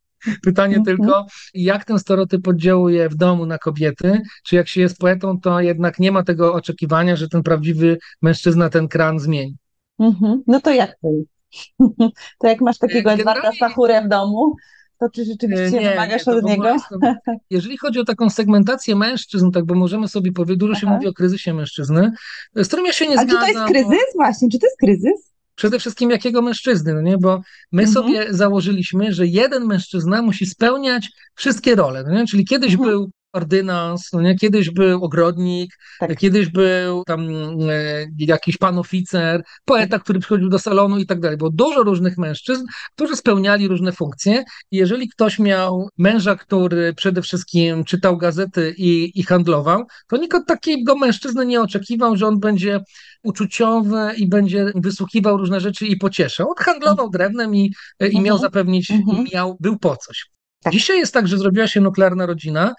Pytanie 0.43 0.77
mhm. 0.77 0.97
tylko, 0.97 1.27
jak 1.55 1.85
ten 1.85 1.99
stereotyp 1.99 2.49
oddziałuje 2.49 3.09
w 3.09 3.15
domu 3.15 3.47
na 3.47 3.59
kobiety? 3.59 4.21
Czy 4.45 4.57
jak 4.57 4.69
się 4.69 4.81
jest 4.81 4.99
poetą, 4.99 5.41
to 5.41 5.61
jednak 5.61 5.99
nie 5.99 6.13
ma 6.13 6.23
tego 6.23 6.55
oczekiwania, 6.55 7.17
że 7.17 7.29
ten 7.29 7.43
prawdziwy 7.43 7.99
mężczyzna 8.23 8.69
ten 8.69 8.89
kran 8.89 9.19
zmieni? 9.19 9.57
Mhm. 9.99 10.43
No 10.47 10.61
to 10.61 10.73
jak 10.73 10.99
to 11.03 11.09
jest? 11.09 11.31
To 12.39 12.47
jak 12.47 12.61
masz 12.61 12.79
takiego 12.79 13.13
Edwarda 13.13 13.53
Stachurę 13.53 14.03
w 14.03 14.09
domu, 14.09 14.55
to 15.01 15.11
czy 15.15 15.25
rzeczywiście 15.25 15.71
nie, 15.71 15.91
wymagasz 15.91 16.27
nie, 16.27 16.33
od 16.33 16.45
niego? 16.45 16.77
jeżeli 17.51 17.79
chodzi 17.79 18.01
o 18.01 18.05
taką 18.05 18.31
segmentację 18.31 18.97
mężczyzn, 18.97 19.51
tak 19.51 19.65
bo 19.65 19.75
możemy 19.75 20.09
sobie 20.09 20.33
powiedzieć, 20.33 20.59
dużo 20.59 20.73
Aha. 20.73 20.81
się 20.81 20.87
mówi 20.87 21.07
o 21.07 21.13
kryzysie 21.13 21.55
mężczyzny, 21.55 22.13
z 22.57 22.67
którym 22.67 22.87
ja 22.87 22.93
się 22.93 23.07
nie 23.07 23.19
A 23.19 23.23
zgadzam. 23.23 23.43
A 23.43 23.47
czy 23.47 23.53
to 23.53 23.59
jest 23.59 23.73
kryzys 23.73 24.07
bo... 24.15 24.19
właśnie? 24.19 24.49
Czy 24.49 24.59
to 24.59 24.67
jest 24.67 24.79
kryzys? 24.79 25.31
przede 25.61 25.79
wszystkim 25.79 26.11
jakiego 26.11 26.43
mężczyzny, 26.43 26.95
no 26.95 27.01
nie? 27.01 27.19
Bo 27.19 27.41
my 27.73 27.83
mhm. 27.83 27.95
sobie 27.95 28.35
założyliśmy, 28.35 29.13
że 29.13 29.27
jeden 29.27 29.67
mężczyzna 29.67 30.23
musi 30.23 30.47
spełniać 30.47 31.09
wszystkie 31.35 31.75
role, 31.75 32.05
no 32.07 32.15
nie? 32.15 32.27
Czyli 32.27 32.45
kiedyś 32.45 32.73
mhm. 32.73 32.91
był 32.91 33.11
ordynans, 33.33 34.13
no 34.13 34.21
nie? 34.21 34.35
kiedyś 34.37 34.71
był 34.71 35.05
ogrodnik, 35.05 35.79
tak. 36.01 36.19
kiedyś 36.19 36.49
był 36.49 37.05
tam 37.05 37.29
e, 37.71 38.07
jakiś 38.19 38.57
pan 38.57 38.79
oficer, 38.79 39.43
poeta, 39.65 39.99
który 39.99 40.21
przychodził 40.21 40.49
do 40.49 40.59
salonu 40.59 40.99
i 40.99 41.07
tak 41.07 41.21
dalej. 41.21 41.39
Było 41.39 41.51
dużo 41.51 41.83
różnych 41.83 42.19
mężczyzn, 42.19 42.65
którzy 42.95 43.17
spełniali 43.17 43.69
różne 43.69 43.93
funkcje 43.93 44.45
i 44.71 44.77
jeżeli 44.77 45.09
ktoś 45.09 45.39
miał 45.39 45.89
męża, 45.99 46.37
który 46.37 46.95
przede 46.95 47.23
wszystkim 47.23 47.85
czytał 47.85 48.17
gazety 48.17 48.75
i, 48.79 49.21
i 49.21 49.23
handlował, 49.23 49.85
to 50.09 50.17
nikt 50.17 50.35
od 50.35 50.47
takiego 50.47 50.97
mężczyzny 50.97 51.47
nie 51.47 51.61
oczekiwał, 51.61 52.17
że 52.17 52.27
on 52.27 52.41
będzie 52.41 52.81
uczuciowy 53.23 54.13
i 54.17 54.29
będzie 54.29 54.73
wysłuchiwał 54.75 55.37
różne 55.37 55.61
rzeczy 55.61 55.87
i 55.87 55.97
pocieszał. 55.97 56.49
On 56.49 56.65
handlował 56.65 57.11
drewnem 57.11 57.55
i, 57.55 57.73
i 58.01 58.21
miał 58.21 58.37
mhm. 58.37 58.39
zapewnić, 58.39 58.91
mhm. 58.91 59.25
miał, 59.35 59.57
był 59.61 59.79
po 59.79 59.97
coś. 59.97 60.31
Tak. 60.63 60.73
Dzisiaj 60.73 60.99
jest 60.99 61.15
tak, 61.15 61.29
że 61.29 61.39
zrobiła 61.39 61.67
się 61.67 61.81
nuklearna 61.81 62.27
rodzina 62.27 62.75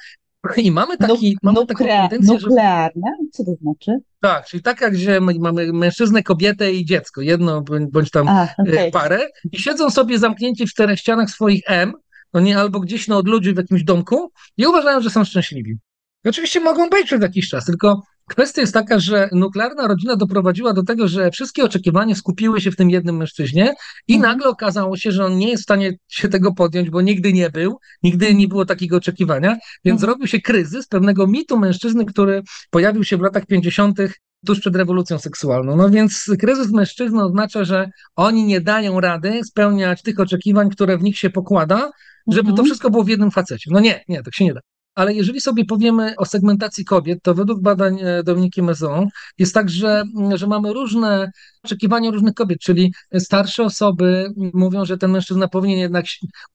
i 0.58 0.72
mamy 0.72 0.98
taki, 0.98 1.32
Nuk, 1.32 1.44
mamy 1.44 1.66
taką 1.66 1.86
tendencję, 1.86 2.34
Nuklearna? 2.34 3.08
Że... 3.22 3.30
Co 3.32 3.44
to 3.44 3.56
znaczy? 3.62 3.92
Tak, 4.22 4.46
czyli 4.46 4.64
tak 4.64 4.82
jak 4.82 4.98
że 4.98 5.20
mamy 5.22 5.74
mężczyznę, 5.74 6.24
kobietę 6.24 6.74
i 6.74 6.86
dziecko, 6.86 7.22
jedno 7.22 7.64
bądź 7.92 8.12
tam 8.12 8.28
A, 8.28 8.48
okay. 8.58 8.80
E, 8.80 8.92
parę 8.92 9.20
i 9.52 9.60
siedzą 9.60 9.90
sobie 9.90 10.20
zamknięci 10.20 10.68
w 10.68 10.70
czterech 10.70 11.00
ścianach 11.00 11.30
swoich 11.30 11.62
M 11.68 11.94
oni 12.34 12.54
albo 12.54 12.80
gdzieś 12.80 13.08
na 13.08 13.18
odludziu 13.18 13.54
w 13.54 13.58
jakimś 13.58 13.84
domku 13.84 14.32
i 14.58 14.68
uważają, 14.68 15.02
że 15.02 15.10
są 15.10 15.24
szczęśliwi. 15.24 15.78
I 16.26 16.30
oczywiście 16.30 16.60
mogą 16.60 16.90
być 16.90 17.06
przez 17.06 17.22
jakiś 17.22 17.50
czas, 17.50 17.66
tylko 17.66 18.02
kwestia 18.32 18.62
jest 18.62 18.74
taka, 18.74 19.00
że 19.00 19.30
nuklearna 19.32 19.88
rodzina 19.88 20.16
doprowadziła 20.16 20.74
do 20.74 20.84
tego, 20.84 21.08
że 21.08 21.32
wszystkie 21.32 21.64
oczekiwania 21.64 22.16
skupiły 22.16 22.62
się 22.62 22.72
w 22.72 22.76
tym 22.76 22.90
jednym 22.90 23.18
mężczyźnie 23.18 23.74
i 24.08 24.16
mhm. 24.16 24.32
nagle 24.32 24.50
okazało 24.50 24.98
się, 24.98 25.12
że 25.12 25.26
on 25.26 25.38
nie 25.38 25.50
jest 25.50 25.62
w 25.62 25.64
stanie 25.64 25.94
się 26.08 26.30
tego 26.30 26.54
podjąć, 26.54 26.90
bo 26.90 27.02
nigdy 27.02 27.34
nie 27.34 27.50
był, 27.50 27.78
nigdy 28.04 28.34
nie 28.34 28.48
było 28.48 28.66
takiego 28.66 28.98
oczekiwania, 28.98 29.50
więc 29.86 29.96
mhm. 29.96 30.00
zrobił 30.00 30.28
się 30.28 30.42
kryzys 30.42 30.88
pewnego 30.88 31.28
mitu 31.28 31.60
mężczyzny, 31.60 32.06
który 32.06 32.42
pojawił 32.70 33.04
się 33.04 33.18
w 33.18 33.22
latach 33.22 33.46
50 33.46 33.98
tuż 34.46 34.60
przed 34.60 34.76
rewolucją 34.76 35.20
seksualną. 35.20 35.76
No 35.76 35.90
więc 35.90 36.32
kryzys 36.40 36.72
mężczyzny 36.72 37.24
oznacza, 37.24 37.64
że 37.64 37.90
oni 38.16 38.46
nie 38.46 38.62
dają 38.62 39.00
rady 39.00 39.44
spełniać 39.44 40.02
tych 40.02 40.20
oczekiwań, 40.20 40.70
które 40.70 40.98
w 40.98 41.04
nich 41.04 41.18
się 41.18 41.30
pokłada, 41.30 41.92
żeby 42.28 42.48
to 42.48 42.50
mhm. 42.50 42.66
wszystko 42.66 42.90
było 42.90 43.04
w 43.04 43.08
jednym 43.08 43.32
facecie. 43.32 43.72
No 43.74 43.80
nie, 43.80 44.04
nie, 44.08 44.24
tak 44.24 44.36
się 44.36 44.46
nie 44.46 44.54
da. 44.54 44.62
Ale 44.96 45.14
jeżeli 45.14 45.42
sobie 45.42 45.66
powiemy 45.66 46.16
o 46.18 46.26
segmentacji 46.26 46.86
kobiet, 46.86 47.20
to 47.24 47.34
według 47.34 47.62
badań 47.62 48.00
e, 48.02 48.24
Dominiki 48.24 48.62
Maison 48.62 49.08
jest 49.38 49.54
tak, 49.54 49.70
że, 49.70 50.04
mm, 50.18 50.38
że 50.38 50.48
mamy 50.48 50.74
różne 50.74 51.32
oczekiwania 51.64 52.12
różnych 52.12 52.34
kobiet, 52.34 52.60
czyli 52.60 52.94
starsze 53.20 53.64
osoby 53.64 54.30
mówią, 54.54 54.86
że 54.86 54.98
ten 54.98 55.12
mężczyzna 55.12 55.48
powinien 55.48 55.80
jednak 55.80 56.06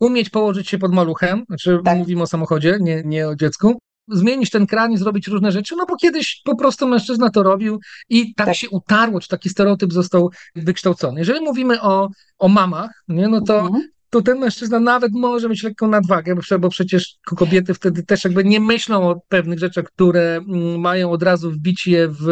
umieć 0.00 0.30
położyć 0.30 0.68
się 0.68 0.78
pod 0.78 0.92
maluchem, 0.92 1.44
znaczy 1.46 1.78
tak. 1.84 1.98
mówimy 1.98 2.22
o 2.22 2.26
samochodzie, 2.26 2.78
nie, 2.80 3.02
nie 3.04 3.28
o 3.28 3.36
dziecku, 3.36 3.78
zmienić 4.08 4.50
ten 4.50 4.66
kran 4.66 4.92
i 4.92 4.98
zrobić 4.98 5.28
różne 5.28 5.52
rzeczy, 5.52 5.76
no 5.76 5.86
bo 5.86 5.96
kiedyś 5.96 6.40
po 6.44 6.56
prostu 6.56 6.88
mężczyzna 6.88 7.30
to 7.30 7.42
robił 7.42 7.80
i 8.08 8.34
tak, 8.34 8.46
tak. 8.46 8.56
się 8.56 8.70
utarło, 8.70 9.20
czy 9.20 9.28
taki 9.28 9.48
stereotyp 9.48 9.92
został 9.92 10.30
wykształcony. 10.54 11.20
Jeżeli 11.20 11.40
mówimy 11.40 11.82
o, 11.82 12.08
o 12.38 12.48
mamach, 12.48 12.90
nie, 13.08 13.28
no 13.28 13.40
to 13.40 13.60
mhm 13.60 13.95
to 14.16 14.22
ten 14.22 14.38
mężczyzna 14.38 14.80
nawet 14.80 15.12
może 15.12 15.48
mieć 15.48 15.62
lekką 15.62 15.88
nadwagę, 15.88 16.34
bo 16.60 16.68
przecież 16.68 17.14
kobiety 17.24 17.74
wtedy 17.74 18.02
też 18.02 18.24
jakby 18.24 18.44
nie 18.44 18.60
myślą 18.60 19.10
o 19.10 19.20
pewnych 19.28 19.58
rzeczach, 19.58 19.84
które 19.84 20.36
mm, 20.36 20.80
mają 20.80 21.10
od 21.10 21.22
razu 21.22 21.50
wbić 21.50 21.86
je 21.86 22.08
w, 22.08 22.28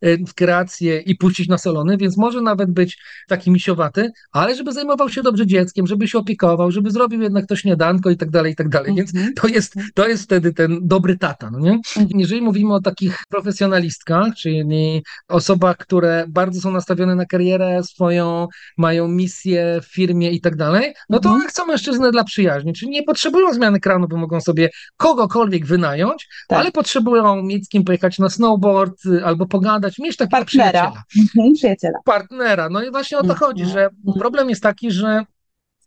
e, 0.00 0.16
w 0.26 0.34
kreację 0.34 1.00
i 1.00 1.16
puścić 1.16 1.48
na 1.48 1.58
salony, 1.58 1.96
więc 1.96 2.16
może 2.16 2.40
nawet 2.40 2.70
być 2.70 2.98
taki 3.28 3.50
misiowaty, 3.50 4.10
ale 4.32 4.56
żeby 4.56 4.72
zajmował 4.72 5.08
się 5.08 5.22
dobrze 5.22 5.46
dzieckiem, 5.46 5.86
żeby 5.86 6.08
się 6.08 6.18
opiekował, 6.18 6.70
żeby 6.70 6.90
zrobił 6.90 7.22
jednak 7.22 7.46
to 7.46 7.56
śniadanko 7.56 8.10
i 8.10 8.16
tak 8.16 8.30
dalej, 8.30 8.52
i 8.52 8.56
tak 8.56 8.68
dalej. 8.68 8.94
Więc 8.94 9.14
mhm. 9.14 9.34
to 9.34 9.48
jest, 9.48 9.74
to 9.94 10.08
jest 10.08 10.22
wtedy 10.24 10.52
ten 10.52 10.78
dobry 10.82 11.18
tata, 11.18 11.50
no 11.50 11.58
nie? 11.60 11.72
Mhm. 11.72 12.08
Jeżeli 12.20 12.42
mówimy 12.42 12.74
o 12.74 12.80
takich 12.80 13.18
profesjonalistkach, 13.28 14.34
czyli 14.34 15.02
osobach, 15.28 15.76
które 15.76 16.24
bardzo 16.28 16.60
są 16.60 16.70
nastawione 16.70 17.14
na 17.14 17.26
karierę 17.26 17.82
swoją, 17.84 18.48
mają 18.78 19.08
misję 19.08 19.80
w 19.82 19.94
firmie 19.94 20.30
i 20.30 20.40
tak 20.40 20.56
dalej, 20.56 20.94
no 21.08 21.20
to 21.22 21.28
mhm. 21.28 21.48
chcą 21.48 21.66
mężczyznę 21.66 22.10
dla 22.10 22.24
przyjaźni, 22.24 22.72
czyli 22.72 22.90
nie 22.90 23.02
potrzebują 23.02 23.54
zmiany 23.54 23.80
kranu, 23.80 24.08
bo 24.08 24.16
mogą 24.16 24.40
sobie 24.40 24.70
kogokolwiek 24.96 25.66
wynająć, 25.66 26.28
tak. 26.48 26.58
ale 26.58 26.72
potrzebują 26.72 27.42
mieć 27.42 27.66
z 27.66 27.68
kim 27.68 27.84
pojechać 27.84 28.18
na 28.18 28.28
snowboard 28.28 29.06
y, 29.06 29.24
albo 29.24 29.46
pogadać, 29.46 29.98
mieć 29.98 30.16
takiego 30.16 30.36
Partnera. 30.36 30.70
przyjaciela. 30.70 31.02
Mhm, 31.36 31.54
przyjaciela. 31.54 31.98
Partnera. 32.04 32.68
No 32.68 32.82
i 32.82 32.90
właśnie 32.90 33.18
o 33.18 33.20
to 33.20 33.32
mhm. 33.32 33.38
chodzi, 33.38 33.64
że 33.64 33.88
problem 34.18 34.50
jest 34.50 34.62
taki, 34.62 34.90
że 34.90 35.24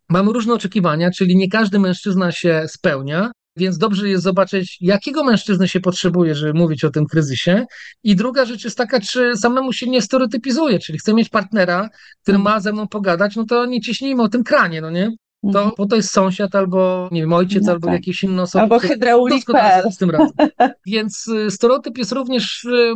mamy 0.10 0.34
różne 0.34 0.54
oczekiwania, 0.54 1.12
czyli 1.12 1.36
nie 1.36 1.50
każdy 1.50 1.80
mężczyzna 1.80 2.32
się 2.32 2.64
spełnia. 2.68 3.32
Więc 3.58 3.78
dobrze 3.78 4.10
jest 4.10 4.24
zobaczyć, 4.24 4.78
jakiego 4.82 5.24
mężczyzny 5.24 5.68
się 5.68 5.80
potrzebuje, 5.80 6.36
żeby 6.36 6.54
mówić 6.54 6.84
o 6.84 6.90
tym 6.90 7.06
kryzysie. 7.06 7.66
I 8.04 8.16
druga 8.16 8.46
rzecz 8.46 8.64
jest 8.64 8.78
taka, 8.78 9.00
czy 9.00 9.38
samemu 9.38 9.74
się 9.74 9.90
nie 9.90 10.02
stereotypizuje, 10.02 10.80
czyli 10.80 11.00
chcę 11.00 11.14
mieć 11.14 11.30
partnera, 11.30 11.90
który 12.22 12.38
ma 12.38 12.60
ze 12.60 12.74
mną 12.74 12.88
pogadać, 12.88 13.36
no 13.36 13.46
to 13.46 13.66
nie 13.66 13.82
ciśnijmy 13.82 14.24
o 14.24 14.30
tym 14.30 14.44
kranie, 14.44 14.82
no 14.82 14.90
nie? 14.90 15.12
To, 15.54 15.60
mhm. 15.60 15.72
bo 15.78 15.86
to 15.86 15.96
jest 15.96 16.12
sąsiad 16.12 16.56
albo, 16.56 17.10
nie 17.12 17.22
wiem, 17.22 17.34
ojciec, 17.34 17.66
no 17.66 17.72
albo 17.72 17.88
tak. 17.88 17.94
jakiś 17.94 18.24
inny 18.24 18.42
osoba. 18.42 18.64
Albo 18.64 18.80
hydraulik.pl. 18.80 19.92
z 19.92 19.98
tym 19.98 20.10
razem. 20.10 20.32
Więc 20.86 21.28
y, 21.28 21.52
stereotyp 21.52 21.98
jest 21.98 22.12
również 22.12 22.64
y, 22.64 22.94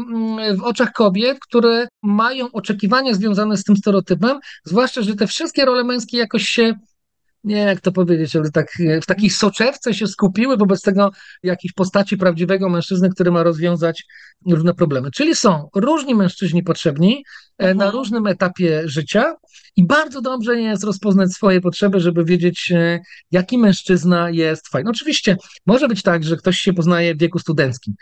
w 0.58 0.63
oczach 0.63 0.91
kobiet, 0.91 1.39
które 1.39 1.88
mają 2.03 2.51
oczekiwania 2.51 3.13
związane 3.13 3.58
z 3.58 3.63
tym 3.63 3.77
stereotypem, 3.77 4.39
zwłaszcza, 4.63 5.01
że 5.01 5.15
te 5.15 5.27
wszystkie 5.27 5.65
role 5.65 5.84
męskie 5.84 6.18
jakoś 6.18 6.44
się 6.44 6.74
nie 7.43 7.58
jak 7.58 7.81
to 7.81 7.91
powiedzieć, 7.91 8.36
ale 8.36 8.51
tak 8.51 8.67
w 9.01 9.05
takiej 9.05 9.29
soczewce 9.29 9.93
się 9.93 10.08
skupiły 10.08 10.58
wobec 10.58 10.81
tego 10.81 11.12
jakiejś 11.43 11.74
postaci 11.74 12.17
prawdziwego 12.17 12.69
mężczyzny, 12.69 13.10
który 13.10 13.31
ma 13.31 13.43
rozwiązać 13.43 14.05
różne 14.46 14.74
problemy. 14.74 15.12
Czyli 15.12 15.36
są 15.36 15.69
różni 15.75 16.15
mężczyźni 16.15 16.63
potrzebni 16.63 17.24
e, 17.58 17.65
na 17.65 17.86
mhm. 17.86 17.91
różnym 17.91 18.27
etapie 18.27 18.81
życia 18.86 19.36
i 19.75 19.88
bardzo 19.88 20.22
dobrze 20.22 20.62
jest 20.62 20.84
rozpoznać 20.84 21.31
swoje 21.31 21.62
potrzeby, 21.62 22.00
żeby 22.00 22.25
wiedzieć, 22.25 22.72
e, 22.72 23.00
jaki 23.31 23.58
mężczyzna 23.58 24.29
jest 24.29 24.67
fajny. 24.67 24.89
Oczywiście 24.89 25.38
może 25.65 25.88
być 25.88 26.03
tak, 26.03 26.24
że 26.24 26.38
ktoś 26.38 26.60
się 26.60 26.74
poznaje 26.74 27.15
w 27.15 27.19
wieku 27.19 27.39
studenckim. 27.39 27.93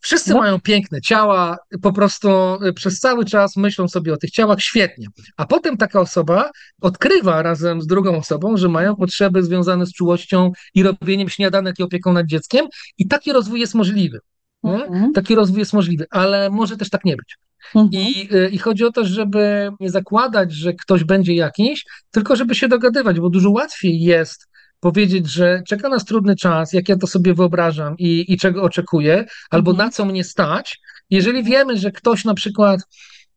Wszyscy 0.00 0.30
no. 0.30 0.38
mają 0.38 0.60
piękne 0.60 1.00
ciała, 1.00 1.56
po 1.82 1.92
prostu 1.92 2.28
y, 2.64 2.72
przez 2.72 3.00
cały 3.00 3.24
czas 3.24 3.56
myślą 3.56 3.88
sobie 3.88 4.12
o 4.12 4.16
tych 4.16 4.30
ciałach 4.30 4.60
świetnie. 4.60 5.06
A 5.36 5.46
potem 5.46 5.76
taka 5.76 6.00
osoba 6.00 6.50
odkrywa 6.80 7.42
razem 7.42 7.82
z 7.82 7.86
drugą 7.86 8.16
osobą, 8.16 8.56
że 8.56 8.68
mają 8.68 8.96
potrzeby 8.96 9.42
związane 9.42 9.86
z 9.86 9.92
czułością 9.92 10.52
i 10.74 10.82
robieniem 10.82 11.28
śniadanek 11.28 11.78
i 11.78 11.82
opieką 11.82 12.12
nad 12.12 12.26
dzieckiem, 12.26 12.66
i 12.98 13.08
taki 13.08 13.32
rozwój 13.32 13.60
jest 13.60 13.74
możliwy. 13.74 14.18
Mhm. 14.64 15.12
Taki 15.12 15.34
rozwój 15.34 15.58
jest 15.58 15.72
możliwy, 15.72 16.06
ale 16.10 16.50
może 16.50 16.76
też 16.76 16.90
tak 16.90 17.04
nie 17.04 17.16
być. 17.16 17.36
Mhm. 17.74 18.02
I, 18.02 18.28
y, 18.34 18.50
I 18.50 18.58
chodzi 18.58 18.84
o 18.84 18.92
to, 18.92 19.04
żeby 19.04 19.70
nie 19.80 19.90
zakładać, 19.90 20.52
że 20.52 20.72
ktoś 20.72 21.04
będzie 21.04 21.34
jakiś, 21.34 21.84
tylko 22.10 22.36
żeby 22.36 22.54
się 22.54 22.68
dogadywać, 22.68 23.20
bo 23.20 23.30
dużo 23.30 23.50
łatwiej 23.50 24.00
jest 24.00 24.48
powiedzieć, 24.80 25.30
że 25.30 25.62
czeka 25.68 25.88
nas 25.88 26.04
trudny 26.04 26.36
czas, 26.36 26.72
jak 26.72 26.88
ja 26.88 26.96
to 26.96 27.06
sobie 27.06 27.34
wyobrażam 27.34 27.94
i, 27.98 28.32
i 28.32 28.36
czego 28.36 28.62
oczekuję, 28.62 29.24
albo 29.50 29.70
mhm. 29.70 29.86
na 29.86 29.92
co 29.92 30.04
mnie 30.04 30.24
stać, 30.24 30.80
jeżeli 31.10 31.44
wiemy, 31.44 31.76
że 31.76 31.90
ktoś 31.92 32.24
na 32.24 32.34
przykład, 32.34 32.80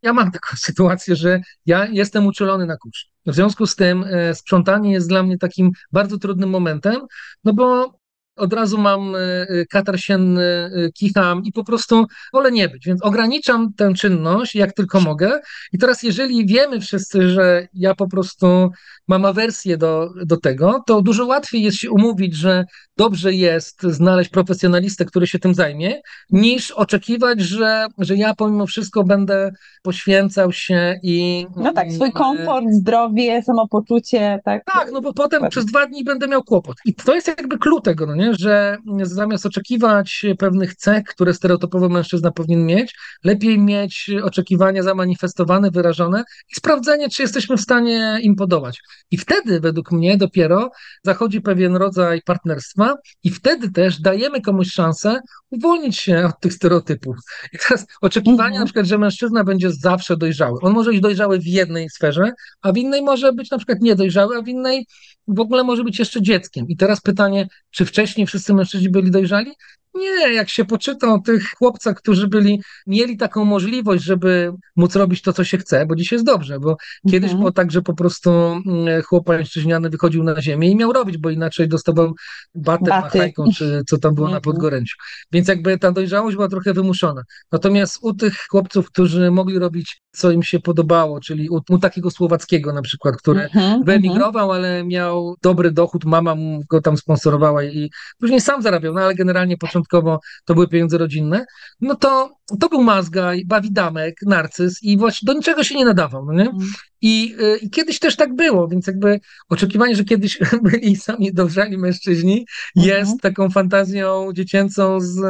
ja 0.02 0.14
mam 0.14 0.32
taką 0.32 0.58
sytuację, 0.68 1.16
że 1.16 1.42
ja 1.66 1.88
jestem 1.88 2.26
uczulony 2.26 2.66
na 2.66 2.78
kurz. 2.78 3.10
W 3.26 3.36
związku 3.36 3.66
z 3.66 3.76
tym 3.76 4.04
e, 4.04 4.36
sprzątanie 4.36 4.92
jest 4.92 5.10
dla 5.10 5.24
mnie 5.24 5.38
takim 5.38 5.72
bardzo 5.92 6.18
trudnym 6.18 6.50
momentem, 6.50 7.02
no 7.44 7.54
bo 7.54 7.99
od 8.40 8.54
razu 8.54 8.78
mam 8.78 9.16
e, 9.16 9.20
e, 9.20 9.66
katar 9.66 10.00
sienny, 10.00 10.44
e, 10.44 10.92
kicham 10.92 11.44
i 11.44 11.52
po 11.52 11.64
prostu 11.64 12.06
wolę 12.34 12.52
nie 12.52 12.70
być, 12.70 12.86
więc 12.86 13.04
ograniczam 13.04 13.74
tę 13.74 13.94
czynność 13.94 14.56
jak 14.56 14.74
tylko 14.74 15.02
mogę. 15.02 15.40
I 15.74 15.78
teraz, 15.78 16.04
jeżeli 16.04 16.46
wiemy 16.46 16.80
wszyscy, 16.80 17.30
że 17.30 17.68
ja 17.74 17.96
po 17.96 18.10
prostu 18.10 18.70
mam 19.08 19.26
awersję 19.26 19.78
do, 19.78 20.10
do 20.26 20.38
tego, 20.38 20.84
to 20.86 21.02
dużo 21.02 21.26
łatwiej 21.26 21.62
jest 21.64 21.78
się 21.78 21.92
umówić, 21.92 22.36
że 22.36 22.66
dobrze 22.98 23.34
jest 23.34 23.82
znaleźć 23.84 24.30
profesjonalistę, 24.30 25.06
który 25.06 25.28
się 25.28 25.40
tym 25.40 25.54
zajmie, 25.54 26.02
niż 26.30 26.72
oczekiwać, 26.72 27.42
że, 27.42 27.88
że 27.98 28.16
ja 28.16 28.34
pomimo 28.36 28.68
wszystko 28.68 29.04
będę 29.04 29.52
poświęcał 29.84 30.52
się 30.52 31.00
i. 31.04 31.48
No 31.56 31.74
tak, 31.74 31.92
swój 31.92 32.12
komfort, 32.12 32.66
zdrowie, 32.72 33.44
samopoczucie, 33.44 34.40
tak. 34.46 34.64
Tak, 34.66 34.90
no 34.92 35.02
bo 35.02 35.14
potem 35.14 35.50
przez 35.50 35.66
dwa 35.66 35.86
dni 35.86 36.04
będę 36.04 36.28
miał 36.28 36.44
kłopot. 36.44 36.78
I 36.86 36.94
to 36.94 37.16
jest 37.16 37.28
jakby 37.28 37.58
klucz 37.58 37.84
tego, 37.84 38.06
no 38.06 38.16
nie? 38.16 38.29
Że 38.34 38.78
zamiast 39.02 39.46
oczekiwać 39.46 40.26
pewnych 40.40 40.76
cech, 40.76 41.04
które 41.04 41.34
stereotypowy 41.34 41.90
mężczyzna 41.90 42.32
powinien 42.32 42.66
mieć, 42.66 42.96
lepiej 43.24 43.60
mieć 43.60 44.12
oczekiwania 44.24 44.84
zamanifestowane, 44.84 45.72
wyrażone 45.72 46.24
i 46.52 46.56
sprawdzenie, 46.56 47.10
czy 47.10 47.22
jesteśmy 47.22 47.58
w 47.58 47.62
stanie 47.62 48.20
im 48.22 48.36
podołać. 48.36 48.82
I 49.12 49.18
wtedy, 49.18 49.60
według 49.60 49.92
mnie, 49.92 50.18
dopiero 50.18 50.70
zachodzi 51.04 51.42
pewien 51.42 51.76
rodzaj 51.76 52.22
partnerstwa, 52.22 52.96
i 53.24 53.30
wtedy 53.30 53.72
też 53.72 54.02
dajemy 54.02 54.42
komuś 54.42 54.72
szansę 54.72 55.20
uwolnić 55.50 55.98
się 55.98 56.26
od 56.26 56.40
tych 56.40 56.54
stereotypów. 56.54 57.16
I 57.54 57.58
teraz 57.68 57.86
oczekiwanie, 58.02 58.48
mhm. 58.48 58.60
na 58.60 58.66
przykład, 58.66 58.86
że 58.86 58.98
mężczyzna 58.98 59.44
będzie 59.44 59.72
zawsze 59.72 60.18
dojrzały. 60.18 60.60
On 60.62 60.74
może 60.74 60.92
być 60.92 61.02
dojrzały 61.02 61.40
w 61.40 61.48
jednej 61.48 61.90
sferze, 61.90 62.32
a 62.62 62.72
w 62.72 62.78
innej 62.78 63.02
może 63.02 63.34
być 63.34 63.52
na 63.52 63.58
przykład 63.58 63.82
niedojrzały, 63.82 64.38
a 64.38 64.42
w 64.42 64.48
innej 64.48 64.86
w 65.28 65.40
ogóle 65.40 65.64
może 65.64 65.84
być 65.84 66.00
jeszcze 66.00 66.22
dzieckiem. 66.22 66.68
I 66.68 66.78
teraz 66.78 67.02
pytanie, 67.02 67.48
czy 67.72 67.86
wcześniej 67.86 68.19
wszyscy 68.26 68.54
mężczyźni 68.54 68.90
byli 68.90 69.12
dojrzali? 69.12 69.52
Nie, 69.94 70.34
jak 70.34 70.50
się 70.50 70.66
poczyta 70.66 71.14
o 71.14 71.20
tych 71.20 71.44
chłopcach, 71.58 71.98
którzy 71.98 72.28
byli, 72.28 72.62
mieli 72.88 73.18
taką 73.18 73.46
możliwość, 73.46 74.04
żeby 74.04 74.54
móc 74.76 74.96
robić 74.96 75.22
to, 75.22 75.34
co 75.34 75.44
się 75.44 75.58
chce, 75.58 75.86
bo 75.86 75.96
dziś 75.96 76.12
jest 76.12 76.26
dobrze, 76.26 76.60
bo 76.60 76.78
kiedyś 77.12 77.32
mhm. 77.32 77.40
było 77.40 77.52
tak, 77.52 77.72
że 77.72 77.82
po 77.82 77.94
prostu 77.94 78.30
mm, 78.32 79.02
chłop 79.04 79.26
pańszczyźniany 79.26 79.90
wychodził 79.90 80.24
na 80.24 80.42
ziemię 80.42 80.70
i 80.70 80.76
miał 80.76 80.94
robić, 80.94 81.18
bo 81.18 81.30
inaczej 81.30 81.68
dostawał 81.68 82.14
batę, 82.56 82.86
Baty. 82.86 83.18
machajką, 83.18 83.46
czy 83.56 83.82
co 83.88 83.98
tam 83.98 84.16
było 84.16 84.28
na 84.28 84.38
mhm. 84.38 84.42
Podgoręciu. 84.42 84.96
Więc 85.32 85.48
jakby 85.48 85.78
ta 85.78 85.92
dojrzałość 85.92 86.36
była 86.36 86.48
trochę 86.48 86.74
wymuszona. 86.74 87.22
Natomiast 87.52 88.00
u 88.02 88.14
tych 88.14 88.48
chłopców, 88.50 88.88
którzy 88.92 89.32
mogli 89.32 89.60
robić, 89.60 90.02
co 90.12 90.32
im 90.32 90.44
się 90.44 90.60
podobało, 90.60 91.20
czyli 91.20 91.50
u, 91.50 91.60
u 91.70 91.80
takiego 91.80 92.12
Słowackiego 92.12 92.74
na 92.74 92.82
przykład, 92.82 93.16
który 93.18 93.42
mhm. 93.42 93.84
wyemigrował, 93.84 94.52
ale 94.52 94.84
miał 94.84 95.36
dobry 95.42 95.72
dochód, 95.72 96.06
mama 96.06 96.36
go 96.70 96.82
tam 96.82 96.98
sponsorowała 96.98 97.64
i 97.64 97.90
później 98.20 98.42
sam 98.42 98.62
zarabiał, 98.62 98.94
no 98.94 99.02
ale 99.02 99.16
generalnie 99.16 99.58
początkowo 99.58 99.79
początkowo 99.80 100.20
to 100.46 100.54
były 100.54 100.68
pieniądze 100.68 100.98
rodzinne, 100.98 101.46
no 101.82 101.96
to 101.96 102.40
to 102.60 102.70
był 102.70 102.84
Mazgaj, 102.84 103.46
Bawidamek, 103.46 104.16
Narcyz 104.26 104.84
i 104.84 104.98
właśnie 104.98 105.26
do 105.26 105.34
niczego 105.34 105.64
się 105.64 105.76
nie 105.76 105.86
nadawał, 105.86 106.26
no 106.26 106.34
nie? 106.34 106.50
Mhm. 106.50 106.72
I, 107.02 107.36
y, 107.40 107.58
I 107.58 107.70
kiedyś 107.70 108.00
też 108.00 108.16
tak 108.16 108.36
było, 108.36 108.68
więc 108.68 108.88
jakby 108.88 109.20
oczekiwanie, 109.50 109.96
że 109.96 110.04
kiedyś 110.04 110.40
byli 110.64 110.96
sami 110.96 111.34
dojrzali 111.34 111.78
mężczyźni 111.78 112.46
jest 112.76 113.12
mhm. 113.12 113.20
taką 113.20 113.50
fantazją 113.50 114.30
dziecięcą 114.34 115.00
z 115.00 115.22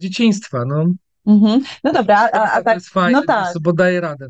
dzieciństwa, 0.00 0.64
no. 0.66 0.86
Mhm. 1.26 1.62
No 1.84 1.92
dobra, 1.92 2.28
a, 2.32 2.38
a, 2.38 2.52
a 2.52 2.62
tak, 2.62 2.64
to 2.64 2.74
jest 2.74 2.88
fajne, 2.88 3.20
no 3.20 3.26
tak. 3.26 3.54
bo 3.60 3.72
daje 3.72 4.00
radę. 4.00 4.28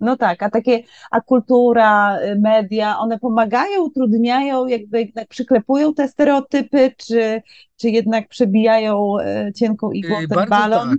No 0.00 0.16
tak, 0.16 0.42
a 0.42 0.50
takie, 0.50 0.82
a 1.10 1.20
kultura, 1.20 2.18
y, 2.20 2.38
media, 2.40 2.98
one 2.98 3.18
pomagają, 3.18 3.82
utrudniają, 3.82 4.66
jakby 4.66 4.98
jednak 4.98 5.28
przyklepują 5.28 5.94
te 5.94 6.08
stereotypy, 6.08 6.92
czy, 6.96 7.42
czy 7.76 7.90
jednak 7.90 8.28
przebijają 8.28 9.16
y, 9.48 9.52
cienką 9.52 9.90
igłą 9.90 10.16
ten 10.18 10.28
Bardzo 10.28 10.50
balon? 10.50 10.90
Tak. 10.90 10.98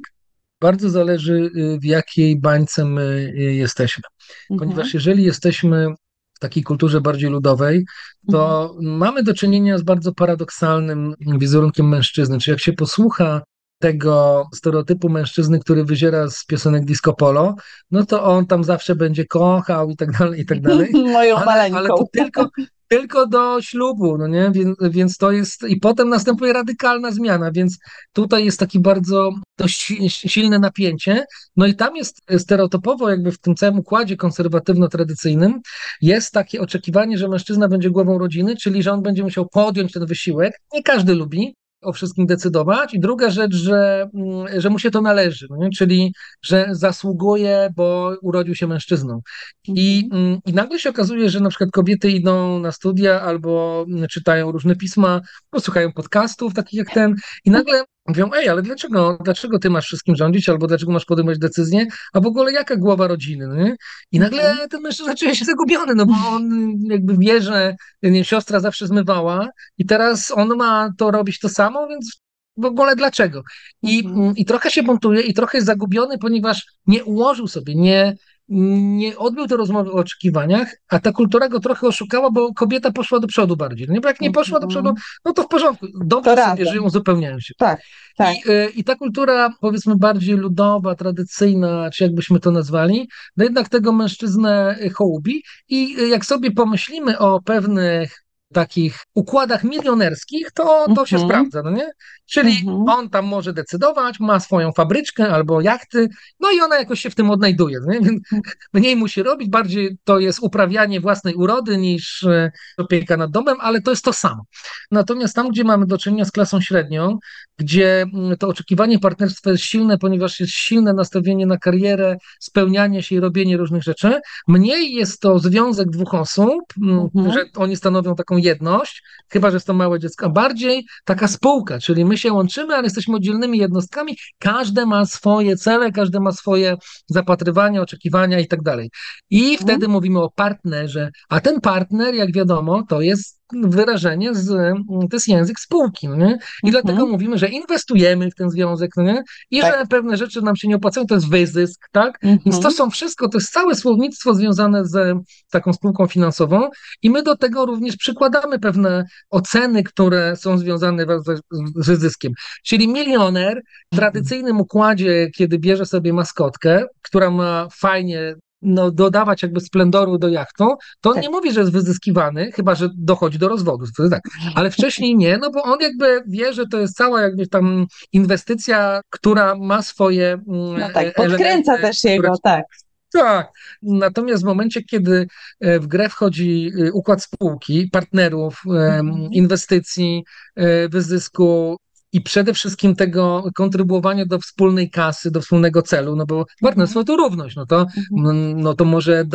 Bardzo 0.61 0.89
zależy, 0.89 1.51
w 1.81 1.85
jakiej 1.85 2.39
bańce 2.39 2.85
my 2.85 3.33
jesteśmy. 3.35 4.03
Ponieważ 4.47 4.85
mhm. 4.85 4.91
jeżeli 4.93 5.23
jesteśmy 5.23 5.87
w 6.33 6.39
takiej 6.39 6.63
kulturze 6.63 7.01
bardziej 7.01 7.29
ludowej, 7.29 7.85
to 8.31 8.61
mhm. 8.61 8.97
mamy 8.97 9.23
do 9.23 9.33
czynienia 9.33 9.77
z 9.77 9.83
bardzo 9.83 10.13
paradoksalnym 10.13 11.13
wizerunkiem 11.19 11.89
mężczyzny. 11.89 12.39
Czy 12.39 12.51
jak 12.51 12.59
się 12.59 12.73
posłucha 12.73 13.41
tego 13.79 14.45
stereotypu 14.55 15.09
mężczyzny, 15.09 15.59
który 15.59 15.83
wyziera 15.83 16.29
z 16.29 16.45
piosenek 16.45 16.85
disco 16.85 17.13
polo, 17.13 17.55
no 17.91 18.05
to 18.05 18.23
on 18.23 18.45
tam 18.45 18.63
zawsze 18.63 18.95
będzie 18.95 19.25
kochał 19.25 19.89
i 19.89 19.95
tak 19.95 20.11
dalej, 20.11 20.41
i 20.41 20.45
tak 20.45 20.61
dalej. 20.61 20.91
Moją 21.13 21.35
ale, 21.35 21.45
maleńką. 21.45 21.77
Ale 21.77 21.87
to 21.87 22.03
tylko, 22.11 22.49
tylko 22.87 23.27
do 23.27 23.61
ślubu, 23.61 24.17
no 24.17 24.27
nie? 24.27 24.51
Więc, 24.53 24.77
więc 24.81 25.17
to 25.17 25.31
jest, 25.31 25.63
i 25.67 25.79
potem 25.79 26.09
następuje 26.09 26.53
radykalna 26.53 27.11
zmiana, 27.11 27.51
więc 27.51 27.77
tutaj 28.13 28.45
jest 28.45 28.59
taki 28.59 28.79
bardzo 28.79 29.31
dość 29.57 29.93
silne 30.07 30.59
napięcie, 30.59 31.25
no 31.55 31.65
i 31.65 31.75
tam 31.75 31.95
jest 31.95 32.21
stereotypowo 32.37 33.09
jakby 33.09 33.31
w 33.31 33.39
tym 33.39 33.55
całym 33.55 33.79
układzie 33.79 34.17
konserwatywno-tradycyjnym 34.17 35.53
jest 36.01 36.33
takie 36.33 36.61
oczekiwanie, 36.61 37.17
że 37.17 37.27
mężczyzna 37.27 37.67
będzie 37.67 37.89
głową 37.89 38.17
rodziny, 38.17 38.55
czyli 38.55 38.83
że 38.83 38.91
on 38.91 39.01
będzie 39.01 39.23
musiał 39.23 39.47
podjąć 39.49 39.91
ten 39.91 40.05
wysiłek, 40.05 40.53
nie 40.73 40.83
każdy 40.83 41.15
lubi, 41.15 41.55
o 41.81 41.93
wszystkim 41.93 42.25
decydować. 42.25 42.93
I 42.93 42.99
druga 42.99 43.29
rzecz, 43.29 43.55
że, 43.55 44.09
mm, 44.13 44.61
że 44.61 44.69
mu 44.69 44.79
się 44.79 44.91
to 44.91 45.01
należy, 45.01 45.47
no 45.49 45.69
czyli 45.77 46.13
że 46.41 46.67
zasługuje, 46.71 47.69
bo 47.75 48.15
urodził 48.21 48.55
się 48.55 48.67
mężczyzną. 48.67 49.21
I, 49.67 50.03
mhm. 50.05 50.25
mm, 50.25 50.39
I 50.45 50.53
nagle 50.53 50.79
się 50.79 50.89
okazuje, 50.89 51.29
że 51.29 51.39
na 51.39 51.49
przykład 51.49 51.71
kobiety 51.71 52.11
idą 52.11 52.59
na 52.59 52.71
studia 52.71 53.21
albo 53.21 53.85
czytają 54.11 54.51
różne 54.51 54.75
pisma, 54.75 55.21
posłuchają 55.49 55.93
podcastów 55.93 56.53
takich 56.53 56.77
jak 56.77 56.93
ten 56.93 57.15
i 57.45 57.51
nagle 57.51 57.83
Mówią, 58.07 58.29
ej, 58.33 58.49
ale 58.49 58.61
dlaczego, 58.61 59.17
dlaczego 59.23 59.59
ty 59.59 59.69
masz 59.69 59.85
wszystkim 59.85 60.15
rządzić, 60.15 60.49
albo 60.49 60.67
dlaczego 60.67 60.91
masz 60.91 61.05
podejmować 61.05 61.39
decyzje, 61.39 61.85
a 62.13 62.19
w 62.19 62.25
ogóle 62.25 62.51
jaka 62.51 62.75
głowa 62.75 63.07
rodziny, 63.07 63.47
no 63.47 63.55
nie? 63.55 63.75
I 64.11 64.19
nagle 64.19 64.49
mhm. 64.49 64.69
ten 64.69 64.81
mężczyzna 64.81 65.15
czuje 65.15 65.35
się 65.35 65.45
zagubiony, 65.45 65.95
no 65.95 66.05
bo 66.05 66.13
on 66.29 66.73
jakby 66.89 67.17
wie, 67.17 67.41
że 67.41 67.75
nie, 68.03 68.25
siostra 68.25 68.59
zawsze 68.59 68.87
zmywała 68.87 69.49
i 69.77 69.85
teraz 69.85 70.31
on 70.31 70.55
ma 70.57 70.89
to 70.97 71.11
robić 71.11 71.39
to 71.39 71.49
samo, 71.49 71.87
więc 71.87 72.21
w 72.57 72.65
ogóle 72.65 72.95
dlaczego? 72.95 73.43
I, 73.81 74.05
mhm. 74.05 74.35
I 74.35 74.45
trochę 74.45 74.71
się 74.71 74.83
buntuje 74.83 75.21
i 75.21 75.33
trochę 75.33 75.57
jest 75.57 75.67
zagubiony, 75.67 76.17
ponieważ 76.17 76.65
nie 76.87 77.03
ułożył 77.03 77.47
sobie, 77.47 77.75
nie, 77.75 78.15
nie 78.49 79.17
odbył 79.17 79.47
te 79.47 79.57
rozmowy 79.57 79.91
o 79.91 79.95
oczekiwaniach, 79.95 80.71
a 80.89 80.99
ta 80.99 81.11
kultura 81.11 81.49
go 81.49 81.59
trochę 81.59 81.87
oszukała, 81.87 82.31
bo 82.31 82.53
kobieta 82.53 82.91
poszła 82.91 83.19
do 83.19 83.27
przodu 83.27 83.57
bardziej. 83.57 83.87
No 83.89 84.01
bo 84.01 84.07
jak 84.07 84.21
nie 84.21 84.31
poszła 84.31 84.59
do 84.59 84.67
przodu, 84.67 84.93
no 85.25 85.33
to 85.33 85.43
w 85.43 85.47
porządku. 85.47 85.87
Dobrze 86.05 86.35
to 86.35 86.45
sobie 86.45 86.65
żyją, 86.65 86.83
uzupełniają 86.83 87.39
się. 87.39 87.53
Tak, 87.57 87.81
tak. 88.17 88.35
I, 88.35 88.51
y, 88.51 88.69
I 88.75 88.83
ta 88.83 88.95
kultura, 88.95 89.49
powiedzmy, 89.61 89.95
bardziej 89.95 90.35
ludowa, 90.35 90.95
tradycyjna, 90.95 91.89
czy 91.89 92.03
jakbyśmy 92.03 92.39
to 92.39 92.51
nazwali, 92.51 93.09
no 93.37 93.43
jednak 93.43 93.69
tego 93.69 93.91
mężczyznę 93.91 94.79
hołubi. 94.93 95.43
I 95.69 95.95
y, 95.99 96.07
jak 96.07 96.25
sobie 96.25 96.51
pomyślimy 96.51 97.19
o 97.19 97.41
pewnych 97.41 98.26
takich 98.53 98.99
układach 99.15 99.63
milionerskich, 99.63 100.51
to, 100.51 100.85
to 100.95 101.05
się 101.05 101.15
mhm. 101.15 101.29
sprawdza, 101.29 101.61
no 101.63 101.71
nie? 101.71 101.89
Czyli 102.25 102.57
mhm. 102.57 102.89
on 102.89 103.09
tam 103.09 103.25
może 103.25 103.53
decydować, 103.53 104.19
ma 104.19 104.39
swoją 104.39 104.71
fabryczkę 104.71 105.29
albo 105.29 105.61
jachty, 105.61 106.09
no 106.39 106.51
i 106.51 106.61
ona 106.61 106.79
jakoś 106.79 107.01
się 107.01 107.09
w 107.09 107.15
tym 107.15 107.29
odnajduje, 107.29 107.79
no 107.85 107.93
nie? 107.93 107.99
Więc 107.99 108.33
mhm. 108.33 108.41
mniej 108.73 108.95
musi 108.95 109.23
robić, 109.23 109.49
bardziej 109.49 109.97
to 110.03 110.19
jest 110.19 110.39
uprawianie 110.41 111.01
własnej 111.01 111.35
urody 111.35 111.77
niż 111.77 112.23
e, 112.23 112.51
opieka 112.77 113.17
nad 113.17 113.31
domem, 113.31 113.57
ale 113.61 113.81
to 113.81 113.91
jest 113.91 114.03
to 114.03 114.13
samo. 114.13 114.43
Natomiast 114.91 115.35
tam, 115.35 115.49
gdzie 115.49 115.63
mamy 115.63 115.85
do 115.85 115.97
czynienia 115.97 116.25
z 116.25 116.31
klasą 116.31 116.61
średnią, 116.61 117.17
gdzie 117.57 118.05
mm, 118.13 118.37
to 118.37 118.47
oczekiwanie 118.47 118.99
partnerstwa 118.99 119.51
jest 119.51 119.63
silne, 119.63 119.97
ponieważ 119.97 120.39
jest 120.39 120.53
silne 120.53 120.93
nastawienie 120.93 121.45
na 121.45 121.57
karierę, 121.57 122.17
spełnianie 122.39 123.03
się 123.03 123.15
i 123.15 123.19
robienie 123.19 123.57
różnych 123.57 123.83
rzeczy, 123.83 124.19
mniej 124.47 124.93
jest 124.93 125.21
to 125.21 125.39
związek 125.39 125.89
dwóch 125.89 126.13
osób, 126.13 126.61
mm, 126.81 127.07
mhm. 127.15 127.33
że 127.33 127.45
oni 127.55 127.75
stanowią 127.75 128.15
taką 128.15 128.36
jedność, 128.37 129.03
chyba 129.29 129.49
że 129.49 129.55
jest 129.55 129.67
to 129.67 129.73
małe 129.73 129.99
dziecko, 129.99 130.25
a 130.25 130.29
bardziej 130.29 130.85
taka 131.05 131.27
spółka, 131.27 131.79
czyli 131.79 132.05
my 132.05 132.17
się 132.17 132.33
łączymy, 132.33 132.75
ale 132.75 132.83
jesteśmy 132.83 133.15
oddzielnymi 133.15 133.57
jednostkami, 133.57 134.17
każde 134.39 134.85
ma 134.85 135.05
swoje 135.05 135.57
cele, 135.57 135.91
każde 135.91 136.19
ma 136.19 136.31
swoje 136.31 136.75
zapatrywania, 137.07 137.81
oczekiwania 137.81 138.39
i 138.39 138.47
tak 138.47 138.61
dalej. 138.61 138.89
I 139.29 139.51
mhm. 139.51 139.57
wtedy 139.57 139.87
mówimy 139.87 140.19
o 140.19 140.31
partnerze, 140.35 141.09
a 141.29 141.39
ten 141.39 141.61
partner, 141.61 142.15
jak 142.15 142.33
wiadomo, 142.33 142.83
to 142.89 143.01
jest 143.01 143.36
wyrażenie 143.53 144.35
z, 144.35 144.47
to 144.87 145.15
jest 145.15 145.27
język 145.27 145.59
spółki, 145.59 146.07
no 146.07 146.15
nie? 146.15 146.37
I 146.63 146.67
mhm. 146.67 146.71
dlatego 146.71 147.07
mówimy, 147.07 147.37
że 147.37 147.47
inwestujemy 147.47 148.31
w 148.31 148.35
ten 148.35 148.49
związek, 148.49 148.91
no 148.97 149.03
nie? 149.03 149.23
I 149.51 149.61
tak. 149.61 149.79
że 149.79 149.85
pewne 149.87 150.17
rzeczy 150.17 150.41
nam 150.41 150.55
się 150.55 150.67
nie 150.67 150.75
opłacają, 150.75 151.07
to 151.07 151.15
jest 151.15 151.29
wyzysk, 151.29 151.87
tak? 151.91 152.19
Mhm. 152.23 152.39
Więc 152.45 152.59
to 152.59 152.71
są 152.71 152.89
wszystko, 152.89 153.29
to 153.29 153.37
jest 153.37 153.51
całe 153.51 153.75
słownictwo 153.75 154.33
związane 154.33 154.85
z 154.85 155.17
taką 155.51 155.73
spółką 155.73 156.07
finansową 156.07 156.69
i 157.01 157.09
my 157.09 157.23
do 157.23 157.37
tego 157.37 157.65
również 157.65 157.97
przykładamy 157.97 158.59
pewne 158.59 159.05
oceny, 159.29 159.83
które 159.83 160.35
są 160.35 160.57
związane 160.57 161.05
z, 161.25 161.41
z 161.75 161.99
zyskiem. 161.99 162.33
Czyli 162.65 162.87
milioner 162.87 163.61
w 163.93 163.95
tradycyjnym 163.95 164.61
układzie, 164.61 165.29
kiedy 165.35 165.59
bierze 165.59 165.85
sobie 165.85 166.13
maskotkę, 166.13 166.85
która 167.01 167.31
ma 167.31 167.67
fajnie 167.71 168.35
no, 168.61 168.91
dodawać 168.91 169.43
jakby 169.43 169.59
splendoru 169.59 170.17
do 170.17 170.29
jachtu, 170.29 170.65
to 171.01 171.09
on 171.09 171.15
tak. 171.15 171.23
nie 171.23 171.29
mówi, 171.29 171.51
że 171.51 171.59
jest 171.59 171.71
wyzyskiwany, 171.71 172.51
chyba 172.51 172.75
że 172.75 172.89
dochodzi 172.95 173.39
do 173.39 173.47
rozwodu. 173.47 173.85
Tak. 174.09 174.21
Ale 174.55 174.71
wcześniej 174.71 175.15
nie, 175.15 175.37
no 175.37 175.51
bo 175.51 175.63
on 175.63 175.79
jakby 175.81 176.23
wie, 176.27 176.53
że 176.53 176.67
to 176.67 176.79
jest 176.79 176.95
cała 176.95 177.21
jakby 177.21 177.47
tam 177.47 177.85
inwestycja, 178.11 179.01
która 179.09 179.55
ma 179.55 179.81
swoje. 179.81 180.27
Mm, 180.33 180.79
no 180.79 180.89
tak, 180.93 181.13
podkręca 181.13 181.43
elementy, 181.43 181.81
też 181.81 182.03
jego, 182.03 182.23
które... 182.23 182.37
tak. 182.43 182.65
Tak. 183.13 183.47
Natomiast 183.81 184.43
w 184.43 184.45
momencie, 184.45 184.83
kiedy 184.83 185.27
e, 185.59 185.79
w 185.79 185.87
grę 185.87 186.09
wchodzi 186.09 186.71
e, 186.87 186.91
układ 186.91 187.23
spółki, 187.23 187.89
partnerów, 187.91 188.61
mhm. 188.65 189.29
inwestycji, 189.31 190.23
e, 190.55 190.89
wyzysku, 190.89 191.77
i 192.13 192.21
przede 192.21 192.53
wszystkim 192.53 192.95
tego 192.95 193.43
kontrybuowania 193.55 194.25
do 194.25 194.39
wspólnej 194.39 194.89
kasy, 194.89 195.31
do 195.31 195.41
wspólnego 195.41 195.81
celu, 195.81 196.15
no 196.15 196.25
bo 196.25 196.45
partnerstwo 196.61 197.03
to 197.03 197.15
równość, 197.15 197.55
no 197.55 197.65
to, 197.65 197.85
mhm. 198.11 198.61
no 198.61 198.73
to 198.73 198.85
może, 198.85 199.25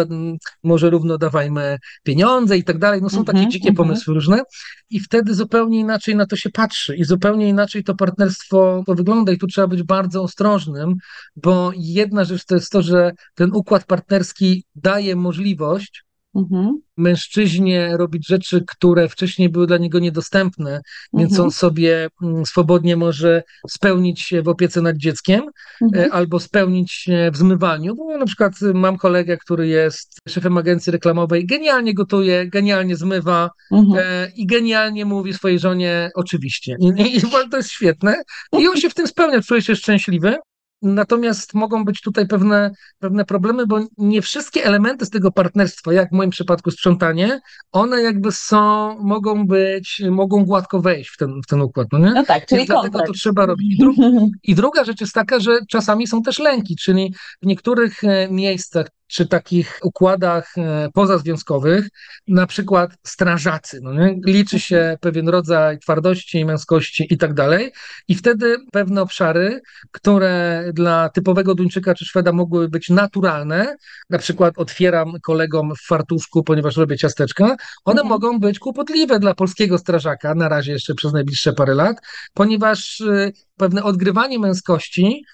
może 0.63 0.91
równo 0.91 1.19
dawajmy 1.19 1.79
pieniądze 2.03 2.59
i 2.59 2.65
tak 2.65 2.79
dalej, 2.79 3.03
no 3.03 3.11
są 3.11 3.25
takie 3.25 3.39
mhm, 3.39 3.51
dzikie 3.51 3.69
mhm. 3.69 3.89
pomysły 3.89 4.15
różne 4.15 4.43
i 4.91 5.01
wtedy 5.01 5.35
zupełnie 5.35 5.79
inaczej 5.79 6.17
na 6.17 6.27
to 6.27 6.37
się 6.37 6.51
patrzy 6.51 6.97
i 6.97 7.05
zupełnie 7.05 7.49
inaczej 7.49 7.85
to 7.85 7.95
partnerstwo 7.95 8.85
wygląda 8.89 9.33
i 9.33 9.39
tu 9.39 9.47
trzeba 9.47 9.67
być 9.67 9.83
bardzo 9.83 10.23
ostrożnym, 10.23 10.95
bo 11.37 11.73
jedna 11.77 12.25
rzecz 12.25 12.45
to 12.45 12.55
jest 12.55 12.71
to, 12.71 12.83
że 12.83 13.13
ten 13.35 13.51
układ 13.55 13.85
partnerski 13.85 14.65
daje 14.75 15.17
możliwość 15.17 16.05
mhm. 16.37 16.81
mężczyźnie 16.97 17.97
robić 17.97 18.29
rzeczy, 18.29 18.65
które 18.67 19.09
wcześniej 19.09 19.49
były 19.49 19.67
dla 19.67 19.79
niego 19.79 19.99
niedostępne, 19.99 20.71
mhm. 20.71 20.83
więc 21.15 21.39
on 21.39 21.51
sobie 21.51 22.09
mm, 22.23 22.47
swobodnie 22.47 22.97
może 22.97 23.43
spełnić 23.69 24.21
się 24.21 24.43
w 24.43 24.49
opiece 24.49 24.83
nad 24.83 24.97
dzieckiem 24.97 25.43
mhm. 25.83 26.05
E, 26.05 26.13
albo 26.13 26.41
spełnić 26.41 26.93
się 26.93 27.31
w 27.33 27.37
zmywaniu. 27.37 27.95
Bo 27.97 28.19
na 28.19 28.27
przykład 28.27 28.53
mam 28.75 28.97
kolegę, 28.97 29.37
który 29.37 29.69
jest 29.69 30.19
szefem 30.29 30.59
agencji 30.59 30.93
reklamowej, 30.93 31.47
genialnie 31.47 31.95
gotuje, 31.95 32.47
genialnie 32.49 32.97
zmywa 32.97 33.51
mhm. 33.73 34.05
e, 34.07 34.29
i 34.37 34.47
genialnie 34.47 35.05
mówi 35.05 35.35
swojej 35.35 35.59
żonie 35.59 36.11
oczywiście. 36.15 36.77
I, 36.81 37.03
i, 37.03 37.17
I 37.17 37.21
to 37.51 37.57
jest 37.57 37.71
świetne. 37.71 38.23
I 38.59 38.69
on 38.69 38.77
się 38.77 38.91
w 38.91 38.95
tym 38.95 39.07
spełnia, 39.07 39.41
czuje 39.43 39.63
się 39.63 39.77
szczęśliwy. 39.77 40.37
Natomiast 40.83 41.55
mogą 41.55 41.85
być 41.85 42.01
tutaj 42.01 42.27
pewne, 42.27 42.71
pewne 42.99 43.25
problemy, 43.25 43.67
bo 43.67 43.81
nie 43.99 44.23
wszystkie 44.23 44.65
elementy 44.65 45.07
z 45.07 45.11
tego 45.11 45.33
partnerstwa, 45.33 45.93
jak 45.93 46.09
w 46.09 46.13
moim 46.13 46.31
przypadku 46.31 46.71
sprzątanie, 46.71 47.41
one 47.73 48.03
jakby 48.03 48.33
są, 48.33 48.97
mogą 48.99 49.47
być, 49.47 50.03
mogą 50.11 50.45
gładko 50.45 50.81
wejść 50.81 51.11
w 51.11 51.17
ten, 51.17 51.41
w 51.43 51.47
ten 51.47 51.61
układ. 51.61 51.89
No, 51.93 51.99
nie? 51.99 52.11
no 52.11 52.25
tak, 52.25 52.47
czyli 52.47 52.67
dlatego 52.67 52.99
to 53.07 53.13
trzeba 53.13 53.47
robić. 53.47 53.75
I, 53.75 53.79
dru 53.79 53.95
I 54.43 54.55
druga 54.55 54.85
rzecz 54.85 55.01
jest 55.01 55.13
taka, 55.13 55.41
że 55.41 55.59
czasami 55.69 56.07
są 56.07 56.23
też 56.23 56.39
lęki, 56.39 56.77
czyli 56.77 57.15
w 57.43 57.47
niektórych 57.47 58.05
e, 58.05 58.29
miejscach, 58.31 58.87
czy 59.13 59.27
takich 59.27 59.79
układach 59.83 60.59
e, 60.59 60.89
pozazwiązkowych, 60.95 61.89
na 62.29 62.47
przykład 62.47 62.91
strażacy. 63.07 63.81
No 63.83 63.93
nie? 63.93 64.21
Liczy 64.27 64.61
się 64.61 64.99
pewien 65.01 65.29
rodzaj 65.29 65.79
twardości, 65.79 66.45
męskości 66.45 67.07
i 67.11 67.19
tak 67.19 67.35
dalej. 67.35 67.73
I 68.09 68.15
wtedy 68.15 68.57
pewne 68.73 69.03
obszary, 69.03 69.61
które 69.91 70.65
dla 70.75 71.09
typowego 71.09 71.55
Duńczyka 71.55 71.95
czy 71.95 72.05
Szweda 72.05 72.33
mogły 72.33 72.69
być 72.69 72.89
naturalne, 72.89 73.77
na 74.11 74.19
przykład 74.19 74.55
otwieram 74.59 75.13
kolegom 75.23 75.73
w 75.77 75.87
fartuszku, 75.87 76.43
ponieważ 76.43 76.77
robię 76.77 76.97
ciasteczka, 76.97 77.57
one 77.85 78.01
mhm. 78.01 78.09
mogą 78.09 78.41
być 78.41 78.59
kłopotliwe 78.59 79.19
dla 79.19 79.35
polskiego 79.35 79.79
strażaka, 79.79 80.35
na 80.35 80.49
razie 80.49 80.73
jeszcze 80.73 80.95
przez 80.95 81.13
najbliższe 81.13 81.53
parę 81.53 81.75
lat, 81.75 81.97
ponieważ 82.35 83.01
y, 83.01 83.33
pewne 83.57 83.83
odgrywanie 83.83 84.39
męskości 84.39 85.25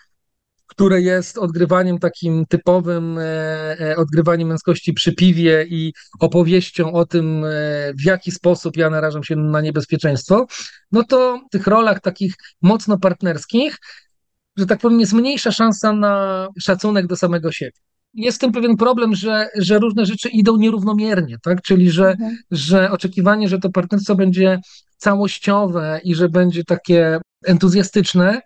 które 0.69 1.01
jest 1.01 1.39
odgrywaniem 1.39 1.99
takim 1.99 2.47
typowym, 2.47 3.19
e, 3.19 3.23
e, 3.81 3.97
odgrywaniem 3.97 4.49
męskości 4.49 4.93
przy 4.93 5.13
piwie 5.13 5.67
i 5.69 5.93
opowieścią 6.21 6.93
o 6.93 7.07
tym, 7.07 7.45
e, 7.45 7.49
w 7.95 8.05
jaki 8.05 8.31
sposób 8.31 8.77
ja 8.77 8.91
narażam 8.91 9.25
się 9.25 9.37
na 9.37 9.61
niebezpieczeństwo, 9.61 10.47
no 10.93 11.05
to 11.05 11.41
w 11.49 11.51
tych 11.51 11.67
rolach 11.67 12.01
takich 12.01 12.35
mocno 12.63 12.99
partnerskich, 12.99 13.77
że 14.57 14.67
tak 14.67 14.81
powiem, 14.81 15.01
jest 15.01 15.13
mniejsza 15.13 15.53
szansa 15.53 15.93
na 15.93 16.49
szacunek 16.61 17.07
do 17.07 17.17
samego 17.17 17.53
siebie 17.53 17.79
jest 18.15 18.41
tym 18.41 18.53
pewien 18.53 18.77
problem, 18.77 19.15
że, 19.15 19.49
że 19.57 19.79
różne 19.79 20.07
rzeczy 20.07 20.29
idą 20.29 20.57
nierównomiernie, 20.57 21.37
tak? 21.43 21.63
Czyli, 21.63 21.91
że, 21.91 22.11
mhm. 22.11 22.39
że 22.51 22.91
oczekiwanie, 22.91 23.49
że 23.49 23.59
to 23.59 23.71
partnerstwo 23.71 24.15
będzie 24.15 24.61
całościowe 24.97 26.01
i 26.05 26.15
że 26.15 26.29
będzie 26.29 26.65
takie 26.65 27.21
entuzjastyczne, 27.47 28.41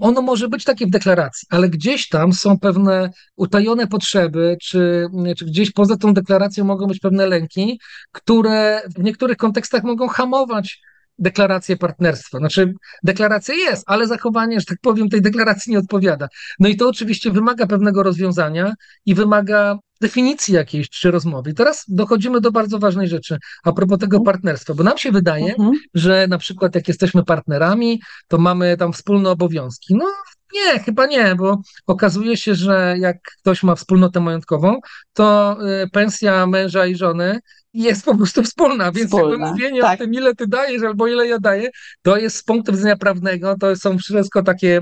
ono 0.00 0.22
może 0.22 0.48
być 0.48 0.64
takie 0.64 0.86
w 0.86 0.90
deklaracji, 0.90 1.46
ale 1.50 1.68
gdzieś 1.68 2.08
tam 2.08 2.32
są 2.32 2.58
pewne 2.58 3.10
utajone 3.36 3.86
potrzeby, 3.86 4.56
czy, 4.62 5.06
czy 5.36 5.44
gdzieś 5.44 5.72
poza 5.72 5.96
tą 5.96 6.14
deklaracją 6.14 6.64
mogą 6.64 6.86
być 6.86 7.00
pewne 7.00 7.26
lęki, 7.26 7.80
które 8.12 8.82
w 8.96 9.02
niektórych 9.02 9.36
kontekstach 9.36 9.84
mogą 9.84 10.08
hamować 10.08 10.80
deklarację 11.18 11.76
partnerstwa. 11.76 12.38
Znaczy, 12.38 12.74
deklaracja 13.02 13.54
jest, 13.54 13.84
ale 13.86 14.06
zachowanie, 14.06 14.60
że 14.60 14.66
tak 14.66 14.78
powiem, 14.82 15.08
tej 15.08 15.22
deklaracji 15.22 15.72
nie 15.72 15.78
odpowiada. 15.78 16.28
No 16.58 16.68
i 16.68 16.76
to 16.76 16.88
oczywiście 16.88 17.30
wymaga 17.30 17.66
pewnego 17.66 18.02
rozwiązania 18.02 18.74
i 19.06 19.14
wymaga 19.14 19.78
definicji 20.04 20.54
jakiejś 20.54 20.90
czy 20.90 21.10
rozmowy. 21.10 21.50
I 21.50 21.54
teraz 21.54 21.84
dochodzimy 21.88 22.40
do 22.40 22.50
bardzo 22.52 22.78
ważnej 22.78 23.08
rzeczy 23.08 23.38
a 23.64 23.72
propos 23.72 23.98
tego 23.98 24.16
mhm. 24.16 24.24
partnerstwa, 24.24 24.74
bo 24.74 24.82
nam 24.84 24.98
się 24.98 25.12
wydaje, 25.12 25.54
mhm. 25.54 25.72
że 25.94 26.26
na 26.28 26.38
przykład 26.38 26.74
jak 26.74 26.88
jesteśmy 26.88 27.24
partnerami, 27.24 28.00
to 28.28 28.38
mamy 28.38 28.76
tam 28.76 28.92
wspólne 28.92 29.30
obowiązki. 29.30 29.94
No 29.94 30.06
nie, 30.54 30.78
chyba 30.78 31.06
nie, 31.06 31.34
bo 31.34 31.60
okazuje 31.86 32.36
się, 32.36 32.54
że 32.54 32.96
jak 32.98 33.16
ktoś 33.40 33.62
ma 33.62 33.74
wspólnotę 33.74 34.20
majątkową, 34.20 34.80
to 35.12 35.56
y, 35.84 35.90
pensja 35.90 36.46
męża 36.46 36.86
i 36.86 36.96
żony 36.96 37.40
jest 37.74 38.04
po 38.04 38.16
prostu 38.16 38.42
wspólna, 38.42 38.92
więc 38.92 39.10
wspólna, 39.10 39.30
jakby 39.30 39.46
mówienie 39.46 39.80
tak. 39.80 40.00
o 40.00 40.04
tym, 40.04 40.14
ile 40.14 40.34
ty 40.34 40.46
dajesz 40.46 40.82
albo 40.82 41.06
ile 41.06 41.26
ja 41.26 41.38
daję, 41.38 41.70
to 42.02 42.16
jest 42.16 42.36
z 42.36 42.42
punktu 42.42 42.72
widzenia 42.72 42.96
prawnego, 42.96 43.56
to 43.60 43.76
są 43.76 43.98
wszystko 43.98 44.42
takie, 44.42 44.80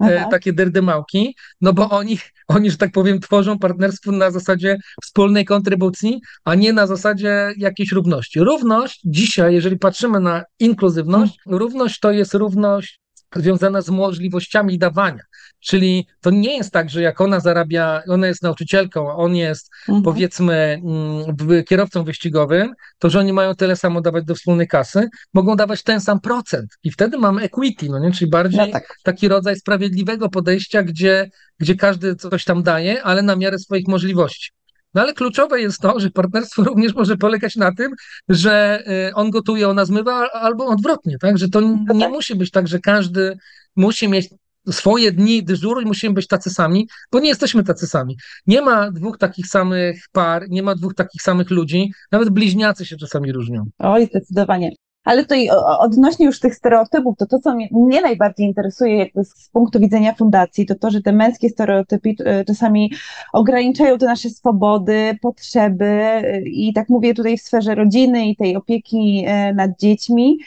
e, 0.00 0.28
takie 0.30 0.52
derdymałki, 0.52 1.36
no 1.60 1.72
bo 1.72 1.90
oni, 1.90 2.18
oni, 2.48 2.70
że 2.70 2.76
tak 2.76 2.92
powiem, 2.92 3.20
tworzą 3.20 3.58
partnerstwo 3.58 4.12
na 4.12 4.30
zasadzie 4.30 4.76
wspólnej 5.02 5.44
kontrybucji, 5.44 6.20
a 6.44 6.54
nie 6.54 6.72
na 6.72 6.86
zasadzie 6.86 7.52
jakiejś 7.56 7.92
równości. 7.92 8.40
Równość 8.40 9.00
dzisiaj, 9.04 9.54
jeżeli 9.54 9.78
patrzymy 9.78 10.20
na 10.20 10.44
inkluzywność, 10.58 11.38
hmm. 11.44 11.58
równość 11.58 12.00
to 12.00 12.12
jest 12.12 12.34
równość 12.34 13.03
związana 13.36 13.80
z 13.80 13.88
możliwościami 13.88 14.78
dawania. 14.78 15.22
Czyli 15.60 16.06
to 16.20 16.30
nie 16.30 16.56
jest 16.56 16.72
tak, 16.72 16.90
że 16.90 17.02
jak 17.02 17.20
ona 17.20 17.40
zarabia, 17.40 18.02
ona 18.08 18.26
jest 18.26 18.42
nauczycielką, 18.42 19.10
a 19.10 19.14
on 19.14 19.36
jest 19.36 19.70
mhm. 19.88 20.02
powiedzmy 20.02 20.80
mm, 20.84 21.64
kierowcą 21.64 22.04
wyścigowym, 22.04 22.72
to 22.98 23.10
że 23.10 23.18
oni 23.18 23.32
mają 23.32 23.54
tyle 23.54 23.76
samo 23.76 24.00
dawać 24.00 24.24
do 24.24 24.34
wspólnej 24.34 24.68
kasy, 24.68 25.08
mogą 25.34 25.56
dawać 25.56 25.82
ten 25.82 26.00
sam 26.00 26.20
procent. 26.20 26.70
I 26.84 26.90
wtedy 26.90 27.18
mamy 27.18 27.42
equity, 27.42 27.88
no 27.88 27.98
nie? 27.98 28.12
czyli 28.12 28.30
bardziej 28.30 28.60
no 28.60 28.72
tak. 28.72 28.96
taki 29.02 29.28
rodzaj 29.28 29.56
sprawiedliwego 29.56 30.28
podejścia, 30.28 30.82
gdzie, 30.82 31.30
gdzie 31.58 31.74
każdy 31.74 32.16
coś 32.16 32.44
tam 32.44 32.62
daje, 32.62 33.02
ale 33.02 33.22
na 33.22 33.36
miarę 33.36 33.58
swoich 33.58 33.88
możliwości. 33.88 34.50
No 34.94 35.02
ale 35.02 35.12
kluczowe 35.14 35.60
jest 35.60 35.80
to, 35.80 36.00
że 36.00 36.10
partnerstwo 36.10 36.64
również 36.68 36.94
może 36.94 37.16
polegać 37.16 37.56
na 37.56 37.74
tym, 37.74 37.92
że 38.28 38.82
y, 39.08 39.14
on 39.14 39.30
gotuje, 39.30 39.68
ona 39.68 39.84
zmywa, 39.84 40.30
albo 40.32 40.66
odwrotnie, 40.66 41.18
tak? 41.18 41.38
Że 41.38 41.48
to 41.48 41.60
no 41.60 41.94
nie 41.94 42.00
tak. 42.00 42.12
musi 42.12 42.34
być 42.34 42.50
tak, 42.50 42.68
że 42.68 42.78
każdy 42.78 43.38
musi 43.76 44.08
mieć 44.08 44.28
swoje 44.70 45.12
dni 45.12 45.42
dyżuru 45.42 45.80
i 45.80 45.84
musimy 45.86 46.14
być 46.14 46.26
tacy 46.26 46.50
sami, 46.50 46.88
bo 47.12 47.20
nie 47.20 47.28
jesteśmy 47.28 47.64
tacy 47.64 47.86
sami. 47.86 48.16
Nie 48.46 48.62
ma 48.62 48.90
dwóch 48.90 49.18
takich 49.18 49.46
samych 49.46 50.04
par, 50.12 50.44
nie 50.48 50.62
ma 50.62 50.74
dwóch 50.74 50.94
takich 50.94 51.22
samych 51.22 51.50
ludzi, 51.50 51.92
nawet 52.12 52.30
bliźniacy 52.30 52.86
się 52.86 52.96
czasami 52.96 53.32
różnią. 53.32 53.64
Oj, 53.78 54.06
zdecydowanie. 54.06 54.70
Ale 55.04 55.22
tutaj 55.22 55.48
odnośnie 55.78 56.26
już 56.26 56.40
tych 56.40 56.54
stereotypów, 56.54 57.16
to 57.18 57.26
to, 57.26 57.38
co 57.38 57.54
mnie, 57.54 58.00
najbardziej 58.02 58.46
interesuje 58.46 59.06
z 59.24 59.48
punktu 59.48 59.80
widzenia 59.80 60.14
fundacji, 60.14 60.66
to 60.66 60.74
to, 60.74 60.90
że 60.90 61.02
te 61.02 61.12
męskie 61.12 61.48
stereotypy 61.48 62.14
e, 62.24 62.44
czasami 62.44 62.92
ograniczają 63.32 63.98
te 63.98 64.06
nasze 64.06 64.30
swobody, 64.30 65.18
potrzeby 65.22 65.84
e, 65.84 66.40
i 66.40 66.72
tak 66.72 66.88
mówię 66.88 67.14
tutaj 67.14 67.38
w 67.38 67.42
sferze 67.42 67.74
rodziny 67.74 68.26
i 68.26 68.36
tej 68.36 68.56
opieki 68.56 69.24
e, 69.26 69.54
nad 69.54 69.78
dziećmi. 69.78 70.38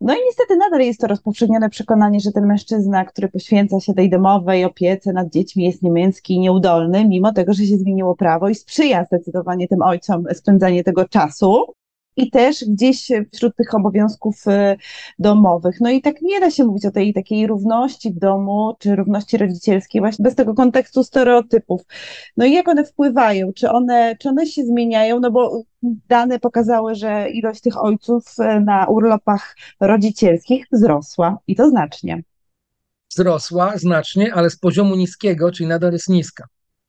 No 0.00 0.14
i 0.14 0.18
niestety 0.26 0.56
nadal 0.56 0.80
jest 0.80 1.00
to 1.00 1.06
rozpowszechnione 1.06 1.70
przekonanie, 1.70 2.20
że 2.20 2.32
ten 2.32 2.46
mężczyzna, 2.46 3.04
który 3.04 3.28
poświęca 3.28 3.80
się 3.80 3.94
tej 3.94 4.10
domowej 4.10 4.64
opiece 4.64 5.12
nad 5.12 5.30
dziećmi 5.30 5.64
jest 5.64 5.82
niemęski 5.82 6.34
i 6.34 6.40
nieudolny, 6.40 7.08
mimo 7.08 7.32
tego, 7.32 7.52
że 7.52 7.64
się 7.64 7.76
zmieniło 7.76 8.16
prawo 8.16 8.48
i 8.48 8.54
sprzyja 8.54 9.04
zdecydowanie 9.04 9.68
tym 9.68 9.82
ojcom 9.82 10.24
spędzanie 10.34 10.84
tego 10.84 11.08
czasu 11.08 11.74
i 12.16 12.30
też 12.30 12.64
gdzieś 12.68 13.08
wśród 13.32 13.56
tych 13.56 13.74
obowiązków 13.74 14.46
y, 14.46 14.76
domowych. 15.18 15.80
No 15.80 15.90
i 15.90 16.02
tak 16.02 16.22
nie 16.22 16.40
da 16.40 16.50
się 16.50 16.64
mówić 16.64 16.86
o 16.86 16.90
tej 16.90 17.14
takiej 17.14 17.46
równości 17.46 18.10
w 18.10 18.18
domu, 18.18 18.76
czy 18.78 18.96
równości 18.96 19.36
rodzicielskiej 19.36 20.00
właśnie 20.00 20.22
bez 20.22 20.34
tego 20.34 20.54
kontekstu 20.54 21.04
stereotypów. 21.04 21.82
No 22.36 22.44
i 22.44 22.52
jak 22.52 22.68
one 22.68 22.84
wpływają? 22.84 23.52
Czy 23.52 23.70
one, 23.70 24.16
czy 24.20 24.28
one 24.28 24.46
się 24.46 24.64
zmieniają? 24.64 25.20
No 25.20 25.30
bo 25.30 25.62
dane 26.08 26.38
pokazały, 26.38 26.94
że 26.94 27.30
ilość 27.30 27.60
tych 27.60 27.84
ojców 27.84 28.24
y, 28.38 28.60
na 28.60 28.86
urlopach 28.86 29.56
rodzicielskich 29.80 30.66
wzrosła 30.72 31.38
i 31.46 31.56
to 31.56 31.68
znacznie. 31.68 32.22
Wzrosła 33.10 33.78
znacznie, 33.78 34.34
ale 34.34 34.50
z 34.50 34.56
poziomu 34.56 34.96
niskiego, 34.96 35.52
czyli 35.52 35.68
nadal 35.68 35.92
jest 35.92 36.08
niska. 36.08 36.46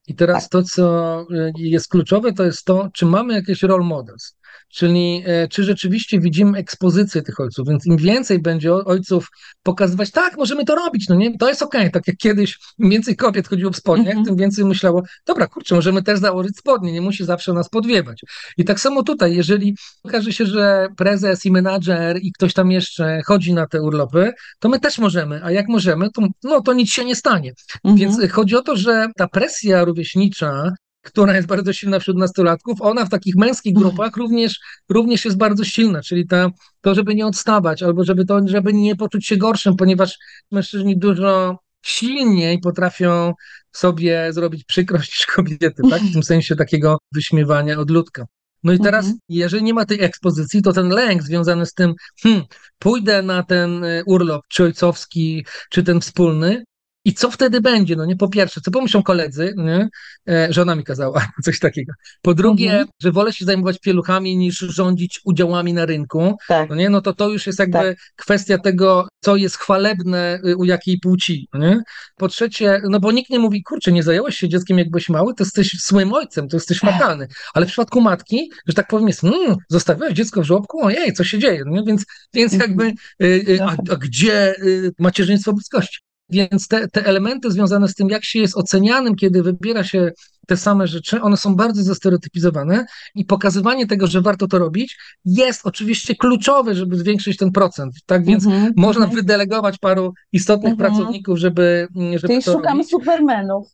I 0.07 0.15
teraz 0.15 0.43
tak. 0.43 0.51
to, 0.51 0.63
co 0.63 1.21
y, 1.21 1.51
jest 1.57 1.87
kluczowe, 1.87 2.33
to 2.33 2.43
jest 2.43 2.65
to, 2.65 2.89
czy 2.93 3.05
mamy 3.05 3.33
jakieś 3.33 3.63
role 3.63 3.85
models 3.85 4.35
czyli 4.69 5.23
e, 5.25 5.47
czy 5.47 5.63
rzeczywiście 5.63 6.19
widzimy 6.19 6.57
ekspozycję 6.57 7.21
tych 7.21 7.39
ojców, 7.39 7.67
więc 7.67 7.85
im 7.85 7.97
więcej 7.97 8.39
będzie 8.39 8.73
ojców 8.73 9.27
pokazywać, 9.63 10.11
tak, 10.11 10.37
możemy 10.37 10.65
to 10.65 10.75
robić, 10.75 11.09
no 11.09 11.15
nie, 11.15 11.37
to 11.37 11.49
jest 11.49 11.61
okej, 11.61 11.81
okay. 11.81 11.91
tak 11.91 12.07
jak 12.07 12.17
kiedyś 12.17 12.57
im 12.77 12.89
więcej 12.89 13.15
kobiet 13.15 13.47
chodziło 13.47 13.71
w 13.71 13.75
spodniach, 13.75 14.13
mm 14.13 14.23
-hmm. 14.23 14.27
tym 14.27 14.35
więcej 14.35 14.65
myślało, 14.65 15.03
dobra, 15.25 15.47
kurczę, 15.47 15.75
możemy 15.75 16.03
też 16.03 16.19
założyć 16.19 16.57
spodnie, 16.57 16.91
nie 16.91 17.01
musi 17.01 17.25
zawsze 17.25 17.53
nas 17.53 17.69
podwiewać. 17.69 18.21
I 18.57 18.65
tak 18.65 18.79
samo 18.79 19.03
tutaj, 19.03 19.35
jeżeli 19.35 19.75
okaże 20.03 20.33
się, 20.33 20.45
że 20.45 20.87
prezes 20.97 21.45
i 21.45 21.51
menadżer 21.51 22.17
i 22.21 22.31
ktoś 22.31 22.53
tam 22.53 22.71
jeszcze 22.71 23.21
chodzi 23.25 23.53
na 23.53 23.67
te 23.67 23.81
urlopy, 23.81 24.31
to 24.59 24.69
my 24.69 24.79
też 24.79 24.99
możemy, 24.99 25.43
a 25.43 25.51
jak 25.51 25.67
możemy, 25.67 26.09
to, 26.11 26.21
no, 26.43 26.61
to 26.61 26.73
nic 26.73 26.89
się 26.89 27.05
nie 27.05 27.15
stanie. 27.15 27.53
Mm 27.83 27.95
-hmm. 27.95 27.99
Więc 27.99 28.31
chodzi 28.31 28.55
o 28.55 28.61
to, 28.61 28.75
że 28.75 29.07
ta 29.17 29.27
presja 29.27 29.83
rówieśnicza 29.83 30.71
która 31.05 31.35
jest 31.35 31.47
bardzo 31.47 31.73
silna 31.73 31.99
wśród 31.99 32.17
nastolatków, 32.17 32.81
ona 32.81 33.05
w 33.05 33.09
takich 33.09 33.35
męskich 33.35 33.75
mhm. 33.75 33.89
grupach 33.89 34.17
również, 34.17 34.59
również 34.89 35.25
jest 35.25 35.37
bardzo 35.37 35.63
silna, 35.63 36.01
czyli 36.01 36.27
ta, 36.27 36.49
to, 36.81 36.95
żeby 36.95 37.15
nie 37.15 37.25
odstawać, 37.25 37.83
albo 37.83 38.03
żeby, 38.03 38.25
to, 38.25 38.39
żeby 38.45 38.73
nie 38.73 38.95
poczuć 38.95 39.27
się 39.27 39.37
gorszym, 39.37 39.75
ponieważ 39.75 40.17
mężczyźni 40.51 40.97
dużo 40.97 41.59
silniej 41.85 42.59
potrafią 42.59 43.33
sobie 43.71 44.33
zrobić 44.33 44.63
przykrość 44.63 45.11
niż 45.11 45.25
kobiety, 45.25 45.83
tak? 45.89 46.01
W 46.01 46.13
tym 46.13 46.23
sensie 46.33 46.55
takiego 46.55 46.97
wyśmiewania 47.13 47.79
od 47.79 47.91
ludka. 47.91 48.25
No 48.63 48.73
i 48.73 48.79
teraz, 48.79 49.05
mhm. 49.05 49.19
jeżeli 49.29 49.63
nie 49.63 49.73
ma 49.73 49.85
tej 49.85 50.03
ekspozycji, 50.03 50.61
to 50.61 50.73
ten 50.73 50.89
lęk 50.89 51.23
związany 51.23 51.65
z 51.65 51.73
tym, 51.73 51.93
hmm, 52.23 52.43
pójdę 52.79 53.21
na 53.21 53.43
ten 53.43 53.83
e, 53.83 54.03
urlop, 54.05 54.41
czy 54.49 54.63
ojcowski, 54.63 55.45
czy 55.69 55.83
ten 55.83 56.01
wspólny, 56.01 56.63
i 57.05 57.13
co 57.13 57.31
wtedy 57.31 57.61
będzie? 57.61 57.95
No 57.95 58.05
nie, 58.05 58.15
po 58.15 58.29
pierwsze, 58.29 58.61
co 58.61 58.71
pomyślą 58.71 59.03
koledzy, 59.03 59.53
nie? 59.57 59.89
E, 60.29 60.53
żona 60.53 60.75
mi 60.75 60.83
kazała, 60.83 61.27
coś 61.45 61.59
takiego. 61.59 61.93
Po 62.21 62.33
drugie, 62.33 62.71
mhm. 62.71 62.87
że 63.01 63.11
wolę 63.11 63.33
się 63.33 63.45
zajmować 63.45 63.79
pieluchami 63.79 64.37
niż 64.37 64.57
rządzić 64.57 65.21
udziałami 65.25 65.73
na 65.73 65.85
rynku. 65.85 66.35
Tak. 66.47 66.69
No 66.69 66.75
nie, 66.75 66.89
no 66.89 67.01
to 67.01 67.13
to 67.13 67.29
już 67.29 67.47
jest 67.47 67.59
jakby 67.59 67.77
tak. 67.77 67.97
kwestia 68.15 68.57
tego, 68.57 69.07
co 69.19 69.35
jest 69.35 69.57
chwalebne 69.57 70.39
y, 70.45 70.57
u 70.57 70.63
jakiej 70.63 70.99
płci. 70.99 71.47
No 71.53 71.59
nie? 71.59 71.83
Po 72.17 72.27
trzecie, 72.27 72.81
no 72.89 72.99
bo 72.99 73.11
nikt 73.11 73.29
nie 73.29 73.39
mówi, 73.39 73.63
kurczę, 73.63 73.91
nie 73.91 74.03
zająłeś 74.03 74.37
się 74.37 74.49
dzieckiem 74.49 74.77
jak 74.77 74.89
byłeś 74.89 75.09
mały, 75.09 75.33
to 75.35 75.43
jesteś 75.43 75.85
złym 75.87 76.13
ojcem, 76.13 76.47
to 76.47 76.57
jesteś 76.57 76.79
fatalny. 76.79 77.27
Ale 77.53 77.65
w 77.65 77.69
przypadku 77.69 78.01
matki, 78.01 78.51
że 78.67 78.73
tak 78.73 78.87
powiem 78.87 79.07
jest, 79.07 79.23
mmm, 79.23 79.55
zostawiłeś 79.69 80.13
dziecko 80.13 80.41
w 80.41 80.45
żłobku, 80.45 80.85
ojej, 80.85 81.13
co 81.13 81.23
się 81.23 81.39
dzieje? 81.39 81.63
No? 81.65 81.83
Więc, 81.83 82.05
więc 82.33 82.53
jakby, 82.53 82.93
y, 83.23 83.25
y, 83.25 83.63
a, 83.63 83.75
a 83.91 83.95
gdzie 83.95 84.55
macierzyństwo 84.99 85.53
bliskości? 85.53 86.04
Więc 86.29 86.67
te, 86.67 86.87
te 86.87 87.05
elementy 87.05 87.51
związane 87.51 87.87
z 87.87 87.95
tym, 87.95 88.09
jak 88.09 88.23
się 88.25 88.39
jest 88.39 88.57
ocenianym, 88.57 89.15
kiedy 89.15 89.43
wybiera 89.43 89.83
się 89.83 90.11
te 90.47 90.57
same 90.57 90.87
rzeczy, 90.87 91.21
one 91.21 91.37
są 91.37 91.55
bardzo 91.55 91.83
zestereotypizowane 91.83 92.85
i 93.15 93.25
pokazywanie 93.25 93.87
tego, 93.87 94.07
że 94.07 94.21
warto 94.21 94.47
to 94.47 94.59
robić, 94.59 94.97
jest 95.25 95.61
oczywiście 95.63 96.15
kluczowe, 96.15 96.75
żeby 96.75 96.97
zwiększyć 96.97 97.37
ten 97.37 97.51
procent. 97.51 97.93
Tak 98.05 98.25
więc 98.25 98.45
Mhm, 98.45 98.73
można 98.75 99.05
mhm. 99.05 99.21
wydelegować 99.21 99.77
paru 99.77 100.13
istotnych 100.31 100.73
Mhm. 100.73 100.91
pracowników, 100.91 101.37
żeby, 101.37 101.87
żeby 101.95 102.27
Czyli 102.27 102.43
to 102.43 102.51
szukamy 102.53 102.77
robić. 102.77 102.91
supermenów. 102.91 103.67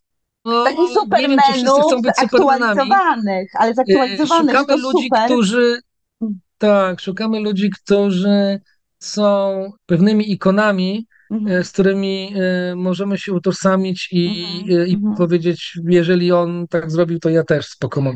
No, 0.46 0.64
Takich 0.64 0.80
wiem, 0.80 0.94
supermenów 0.94 1.80
chcą 1.88 2.02
być 2.02 2.16
supermenami. 2.16 2.80
zaktualizowanych, 2.80 3.52
ale 3.60 3.72
E, 3.72 3.74
zaktualizowanych, 3.74 4.58
Szukamy 4.58 4.82
ludzi, 4.82 5.04
super. 5.04 5.26
którzy. 5.26 5.80
Mm. 6.22 6.40
Tak, 6.58 7.00
szukamy 7.02 7.40
ludzi, 7.40 7.70
którzy 7.70 8.60
są 9.00 9.64
pewnymi 9.86 10.32
ikonami, 10.32 11.08
Mhm. 11.32 11.58
e, 11.60 11.64
z 11.64 11.72
którymi 11.72 12.34
e, 12.36 12.76
możemy 12.76 13.18
się 13.18 13.34
utożsamić 13.34 14.10
i, 14.12 14.46
Mhm, 14.64 14.88
i 14.88 14.94
mhm. 14.94 15.16
powiedzieć, 15.16 15.80
jeżeli 15.88 16.32
on 16.32 16.68
tak 16.70 16.92
zrobił, 16.92 17.20
to 17.20 17.30
ja 17.30 17.44
też 17.44 17.66
spoko. 17.66 18.14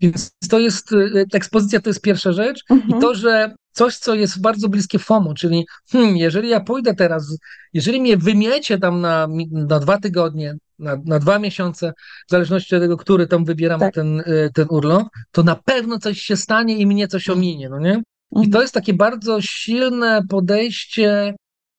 Więc 0.00 0.32
to 0.50 0.58
jest, 0.58 0.92
e, 0.92 1.24
ekspozycja 1.32 1.80
to 1.80 1.90
jest 1.90 2.00
pierwsza 2.00 2.32
rzecz 2.32 2.64
i 2.70 2.72
Mhm. 2.72 3.00
to, 3.00 3.14
że 3.14 3.54
coś, 3.72 3.96
co 3.96 4.14
jest 4.14 4.40
bardzo 4.40 4.68
bliskie 4.68 4.98
FOMO, 4.98 5.34
czyli 5.34 5.66
hmm, 5.90 6.16
jeżeli 6.16 6.48
ja 6.48 6.60
pójdę 6.60 6.94
teraz, 6.94 7.38
jeżeli 7.72 8.00
mnie 8.00 8.16
wymiecie 8.16 8.78
tam 8.78 9.00
na, 9.00 9.28
na 9.50 9.80
dwa 9.80 9.98
tygodnie, 9.98 10.54
na, 10.78 10.96
na 11.04 11.18
dwa 11.18 11.38
miesiące, 11.38 11.92
w 12.28 12.30
zależności 12.30 12.76
od 12.76 12.82
tego, 12.82 12.96
który 12.96 13.26
tam 13.26 13.44
wybieram 13.44 13.80
Tak. 13.80 13.94
ten, 13.94 14.22
ten 14.54 14.66
urlop, 14.70 15.08
to 15.32 15.42
na 15.42 15.56
pewno 15.56 15.98
coś 15.98 16.20
się 16.20 16.36
stanie 16.36 16.78
i 16.78 16.86
mnie 16.86 17.08
coś 17.08 17.30
ominie, 17.30 17.68
no 17.68 17.78
nie? 17.78 18.02
I 18.42 18.50
to 18.50 18.62
jest 18.62 18.74
takie 18.74 18.94
bardzo 18.94 19.40
silne 19.40 20.22
podejście 20.28 21.34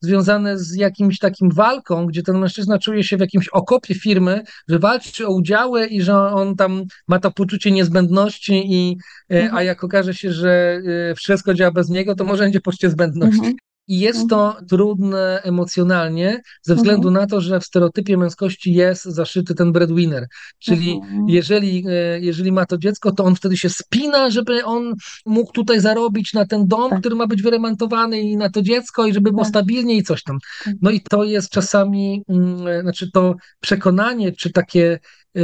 związane 0.05 0.59
z 0.59 0.75
jakimś 0.75 1.19
takim 1.19 1.51
walką, 1.51 2.05
gdzie 2.05 2.23
ten 2.23 2.37
mężczyzna 2.37 2.79
czuje 2.79 3.03
się 3.03 3.17
w 3.17 3.19
jakimś 3.19 3.47
okopie 3.47 3.95
firmy, 3.95 4.41
że 4.67 4.79
walczy 4.79 5.27
o 5.27 5.31
udziały 5.33 5.85
i 5.85 6.01
że 6.01 6.15
on 6.17 6.55
tam 6.55 6.83
ma 7.07 7.19
to 7.19 7.31
poczucie 7.31 7.71
niezbędności 7.71 8.73
i 8.73 8.97
e, 9.31 9.35
Mhm. 9.35 9.55
a 9.55 9.63
jak 9.63 9.83
okaże 9.83 10.13
się, 10.13 10.31
że 10.31 10.81
e, 11.11 11.15
wszystko 11.15 11.53
działa 11.53 11.71
bez 11.71 11.89
niego, 11.89 12.15
to 12.15 12.23
może 12.23 12.43
będzie 12.43 12.61
poczucie 12.61 12.89
zbędności. 12.89 13.37
Mhm. 13.37 13.55
I 13.88 14.00
jest 14.00 14.30
to 14.30 14.58
trudne 14.69 15.41
emocjonalnie 15.43 16.41
ze 16.62 16.76
względu 16.76 17.12
na 17.12 17.28
to, 17.28 17.41
że 17.41 17.60
w 17.60 17.65
stereotypie 17.65 18.17
męskości 18.17 18.74
jest 18.74 19.04
zaszyty 19.04 19.56
ten 19.56 19.71
breadwinner, 19.71 20.28
czyli 20.60 20.91
Mhm. 20.91 21.30
jeżeli, 21.30 21.86
e, 21.89 22.19
jeżeli 22.19 22.52
ma 22.52 22.65
to 22.65 22.78
dziecko, 22.78 23.12
to 23.12 23.24
on 23.24 23.36
wtedy 23.36 23.58
się 23.58 23.69
spina, 23.69 24.30
żeby 24.30 24.65
on 24.65 24.93
mógł 25.26 25.52
tutaj 25.52 25.80
zarobić 25.80 26.34
na 26.34 26.45
ten 26.45 26.67
dom, 26.67 26.89
Tak. 26.89 27.00
który 27.00 27.15
ma 27.15 27.28
być 27.28 27.41
wyremontowany 27.41 28.21
i 28.21 28.38
na 28.38 28.50
to 28.50 28.62
dziecko 28.62 29.06
i 29.08 29.13
żeby 29.13 29.32
było 29.32 29.43
Tak. 29.43 29.50
stabilnie 29.50 29.95
i 29.95 30.04
coś 30.04 30.24
tam. 30.24 30.38
No 30.82 30.91
i 30.91 31.02
to 31.02 31.24
jest 31.24 31.50
czasami, 31.50 32.24
mm, 32.30 32.67
e, 32.67 32.82
znaczy 32.82 33.12
to 33.12 33.36
przekonanie, 33.60 34.32
czy 34.32 34.52
takie, 34.52 35.00
e, 35.38 35.41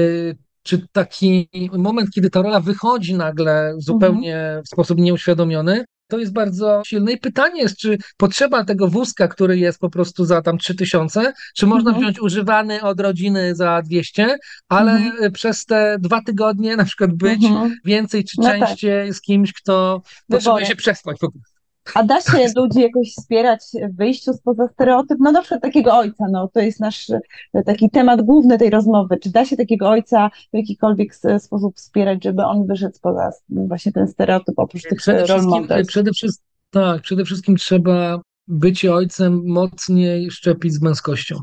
czy 0.64 0.88
taki 0.92 1.50
moment, 1.78 2.10
kiedy 2.12 2.30
ta 2.30 2.42
rola 2.42 2.60
wychodzi 2.60 3.16
nagle 3.16 3.74
zupełnie 3.78 4.62
w 4.66 4.70
sposób 4.70 5.00
nieuświadomiony, 5.00 5.86
to 6.12 6.20
jest 6.20 6.34
bardzo 6.34 6.82
silne. 6.86 7.12
I 7.12 7.18
pytanie 7.18 7.62
jest, 7.62 7.78
czy 7.78 7.98
potrzeba 8.18 8.64
tego 8.66 8.88
wózka, 8.88 9.28
który 9.28 9.58
jest 9.58 9.80
po 9.80 9.90
prostu 9.90 10.26
za 10.26 10.42
tam 10.42 10.58
3000, 10.58 11.34
czy 11.56 11.66
można 11.68 11.90
Mhm. 11.90 12.04
wziąć 12.06 12.20
używany 12.22 12.82
od 12.82 13.00
rodziny 13.00 13.56
za 13.56 13.82
200, 13.82 14.38
ale 14.70 14.92
Mhm. 14.92 15.32
przez 15.32 15.66
te 15.66 15.98
dwa 16.00 16.22
tygodnie 16.26 16.76
na 16.78 16.86
przykład 16.86 17.12
być 17.14 17.44
Mhm. 17.44 17.76
więcej 17.86 18.24
czy 18.24 18.36
No 18.38 18.44
tak. 18.44 18.60
częściej 18.60 19.14
z 19.14 19.22
kimś, 19.22 19.54
kto 19.54 20.02
potrzebuje 20.28 20.40
Wybory. 20.42 20.66
się 20.66 20.76
przespać. 20.76 21.18
po 21.20 21.32
prostu. 21.32 21.51
A 21.96 22.04
da 22.04 22.22
się 22.22 22.52
ludzi 22.56 22.80
jakoś 22.82 23.12
wspierać 23.18 23.62
w 23.94 23.96
wyjściu 23.98 24.34
spoza 24.34 24.68
stereotyp? 24.68 25.18
No 25.20 25.32
na 25.32 25.42
przykład 25.42 25.62
takiego 25.62 25.98
ojca, 25.98 26.26
no 26.32 26.48
to 26.48 26.60
jest 26.60 26.80
nasz 26.80 27.10
e, 27.54 27.64
taki 27.66 27.90
temat 27.90 28.22
główny 28.22 28.58
tej 28.58 28.70
rozmowy. 28.70 29.18
Czy 29.18 29.30
da 29.32 29.46
się 29.46 29.58
takiego 29.58 29.90
ojca 29.90 30.30
w 30.54 30.58
jakikolwiek 30.58 31.12
s- 31.26 31.44
sposób 31.44 31.76
wspierać, 31.78 32.24
żeby 32.24 32.44
on 32.46 32.68
wyszedł 32.68 32.96
spoza 32.96 33.28
s- 33.28 33.44
właśnie 33.50 33.92
ten 33.92 34.08
stereotyp 34.08 34.60
oprócz 34.60 34.84
tych 34.84 34.98
Przede 35.00 35.20
e, 35.24 35.26
wszystkim, 35.26 35.68
przede 35.88 36.12
wszystkim, 36.12 36.46
tak, 36.70 37.02
przede 37.02 37.26
wszystkim 37.26 37.56
trzeba 37.56 38.22
bycie 38.48 38.94
ojcem 38.94 39.42
mocniej 39.46 40.32
szczepić 40.32 40.74
z 40.74 40.82
męskością. 40.82 41.36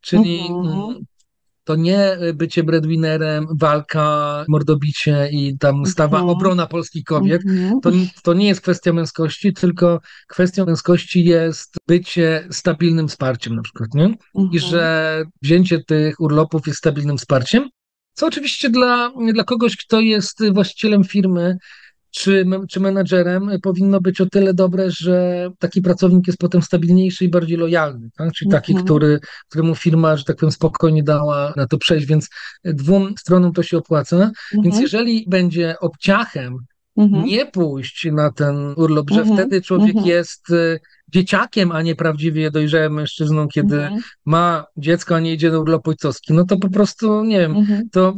Czyli 0.00 0.40
Mhm. 0.40 1.04
To 1.64 1.76
nie 1.76 2.18
bycie 2.34 2.64
breadwinnerem, 2.64 3.46
walka, 3.60 4.44
mordobicie 4.48 5.28
i 5.32 5.58
tam 5.58 5.86
stawa 5.86 6.18
Mhm. 6.18 6.36
obrona 6.36 6.66
polskich 6.66 7.04
kobiet. 7.04 7.42
Mhm. 7.46 7.80
To, 7.80 7.90
to 8.22 8.34
nie 8.34 8.48
jest 8.48 8.60
kwestia 8.60 8.92
męskości, 8.92 9.52
tylko 9.52 10.00
kwestią 10.28 10.66
męskości 10.66 11.24
jest 11.24 11.76
bycie 11.88 12.46
stabilnym 12.50 13.08
wsparciem 13.08 13.56
na 13.56 13.62
przykład, 13.62 13.94
nie? 13.94 14.04
I 14.34 14.40
Mhm. 14.40 14.60
że 14.60 15.24
wzięcie 15.42 15.84
tych 15.84 16.20
urlopów 16.20 16.66
jest 16.66 16.78
stabilnym 16.78 17.18
wsparciem, 17.18 17.68
co 18.14 18.26
oczywiście 18.26 18.70
dla, 18.70 19.12
dla 19.32 19.44
kogoś, 19.44 19.76
kto 19.76 20.00
jest 20.00 20.52
właścicielem 20.52 21.04
firmy 21.04 21.56
czy, 22.14 22.46
czy 22.68 22.80
menadżerem, 22.80 23.50
powinno 23.62 24.00
być 24.00 24.20
o 24.20 24.26
tyle 24.26 24.54
dobre, 24.54 24.90
że 24.90 25.48
taki 25.58 25.82
pracownik 25.82 26.26
jest 26.26 26.38
potem 26.38 26.62
stabilniejszy 26.62 27.24
i 27.24 27.28
bardziej 27.28 27.56
lojalny, 27.58 28.08
tak? 28.16 28.32
Czyli 28.32 28.50
taki, 28.50 28.72
Mhm. 28.72 28.84
który, 28.86 29.20
któremu 29.48 29.74
firma, 29.74 30.16
że 30.16 30.24
tak 30.24 30.36
powiem, 30.36 30.52
spokojnie 30.52 31.02
dała 31.02 31.52
na 31.56 31.66
to 31.66 31.78
przejść, 31.78 32.06
więc 32.06 32.28
dwóm 32.64 33.14
stronom 33.18 33.52
to 33.52 33.62
się 33.62 33.78
opłaca. 33.78 34.30
Więc 34.52 34.66
Mhm. 34.66 34.82
jeżeli 34.82 35.24
będzie 35.28 35.74
obciachem 35.80 36.56
Mhm. 36.96 37.24
nie 37.24 37.46
pójść 37.46 38.08
na 38.12 38.32
ten 38.32 38.56
urlop, 38.76 39.10
że 39.10 39.20
Mhm. 39.20 39.36
wtedy 39.36 39.62
człowiek 39.62 39.88
Mhm. 39.96 40.06
jest 40.06 40.50
y, 40.50 40.80
dzieciakiem, 41.08 41.72
a 41.72 41.82
nie 41.82 41.94
prawdziwie 41.94 42.50
dojrzałym 42.50 42.92
mężczyzną, 42.94 43.48
kiedy 43.48 43.82
Mhm. 43.82 44.00
ma 44.26 44.64
dziecko, 44.76 45.16
a 45.16 45.20
nie 45.20 45.32
idzie 45.32 45.50
na 45.50 45.58
urlop 45.58 45.88
ojcowski, 45.88 46.32
no 46.32 46.44
to 46.44 46.56
po 46.56 46.70
prostu, 46.70 47.24
nie 47.24 47.40
wiem, 47.40 47.54
to 47.92 48.14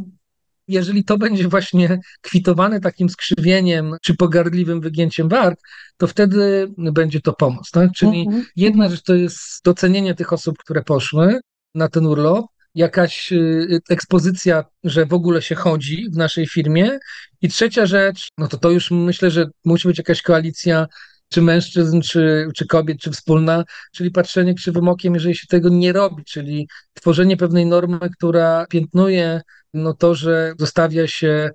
jeżeli 0.68 1.04
to 1.04 1.18
będzie 1.18 1.48
właśnie 1.48 1.98
kwitowane 2.20 2.80
takim 2.80 3.08
skrzywieniem 3.08 3.96
czy 4.02 4.16
pogardliwym 4.16 4.80
wygięciem 4.80 5.28
warg, 5.28 5.60
to 5.96 6.06
wtedy 6.06 6.68
będzie 6.78 7.20
to 7.20 7.32
pomoc, 7.32 7.70
tak? 7.70 7.90
Czyli 7.92 8.20
Mhm. 8.26 8.44
jedna 8.56 8.88
rzecz 8.88 9.02
to 9.02 9.14
jest 9.14 9.38
docenienie 9.64 10.14
tych 10.14 10.32
osób, 10.32 10.58
które 10.58 10.82
poszły 10.82 11.40
na 11.74 11.88
ten 11.88 12.06
urlop, 12.06 12.46
jakaś 12.74 13.32
y, 13.32 13.80
ekspozycja, 13.90 14.64
że 14.84 15.06
w 15.06 15.12
ogóle 15.12 15.42
się 15.42 15.54
chodzi 15.54 16.06
w 16.12 16.16
naszej 16.16 16.46
firmie. 16.46 16.98
I 17.42 17.48
trzecia 17.48 17.86
rzecz, 17.86 18.28
no 18.38 18.48
to 18.48 18.58
to 18.58 18.70
już 18.70 18.90
myślę, 18.90 19.30
że 19.30 19.46
musi 19.64 19.88
być 19.88 19.98
jakaś 19.98 20.22
koalicja 20.22 20.86
czy 21.28 21.42
mężczyzn, 21.42 22.00
czy, 22.00 22.48
czy 22.56 22.66
kobiet, 22.66 22.98
czy 23.00 23.10
wspólna, 23.10 23.64
czyli 23.92 24.10
patrzenie 24.10 24.54
krzywym 24.54 24.88
okiem, 24.88 25.14
jeżeli 25.14 25.36
się 25.36 25.46
tego 25.46 25.68
nie 25.68 25.92
robi, 25.92 26.24
czyli 26.24 26.68
tworzenie 26.94 27.36
pewnej 27.36 27.66
normy, 27.66 27.98
która 28.18 28.66
piętnuje 28.70 29.40
no 29.74 29.94
to, 29.94 30.14
że 30.14 30.52
zostawia 30.58 31.06
się 31.06 31.50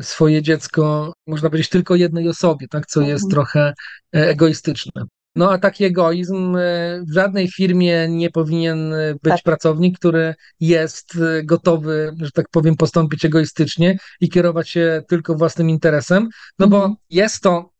swoje 0.00 0.42
dziecko, 0.42 1.12
można 1.26 1.50
powiedzieć, 1.50 1.70
tylko 1.70 1.94
jednej 1.94 2.28
osobie, 2.28 2.68
tak, 2.68 2.86
co 2.86 3.00
jest 3.00 3.24
Mhm. 3.24 3.30
trochę 3.30 3.72
e, 4.14 4.28
egoistyczne. 4.28 5.04
No 5.36 5.52
a 5.52 5.58
taki 5.58 5.84
egoizm 5.84 6.56
e, 6.56 6.60
w 7.08 7.12
żadnej 7.14 7.48
firmie 7.48 8.08
nie 8.08 8.30
powinien 8.30 8.92
e, 8.94 9.12
być 9.12 9.32
Tak. 9.32 9.42
pracownik, 9.42 9.98
który 9.98 10.34
jest 10.60 11.18
gotowy, 11.44 12.14
że 12.20 12.30
tak 12.30 12.46
powiem, 12.50 12.76
postąpić 12.76 13.24
egoistycznie 13.24 13.98
i 14.20 14.28
kierować 14.28 14.68
się 14.68 15.02
tylko 15.08 15.34
własnym 15.34 15.70
interesem, 15.70 16.28
no 16.58 16.68
bo 16.68 16.76
Mhm. 16.76 16.94
jest 17.10 17.42
to, 17.42 17.70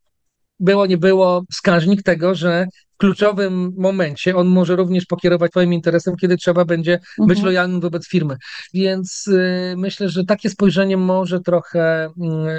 było 0.61 0.87
nie 0.87 0.99
było, 0.99 1.45
wskaźnik 1.53 2.03
tego, 2.03 2.35
że 2.35 2.67
kluczowym 3.03 3.73
momencie 3.79 4.37
on 4.37 4.49
może 4.49 4.77
również 4.77 5.07
pokierować 5.07 5.51
swoim 5.51 5.73
interesem, 5.73 6.17
kiedy 6.17 6.37
trzeba 6.37 6.65
będzie 6.65 6.99
być 7.19 7.39
Mhm. 7.39 7.47
lojalnym 7.47 7.81
wobec 7.81 8.09
firmy. 8.09 8.37
Więc 8.75 9.27
y, 9.27 9.75
myślę, 9.77 10.09
że 10.09 10.25
takie 10.25 10.51
spojrzenie 10.51 10.97
może 10.97 11.41
trochę, 11.41 12.09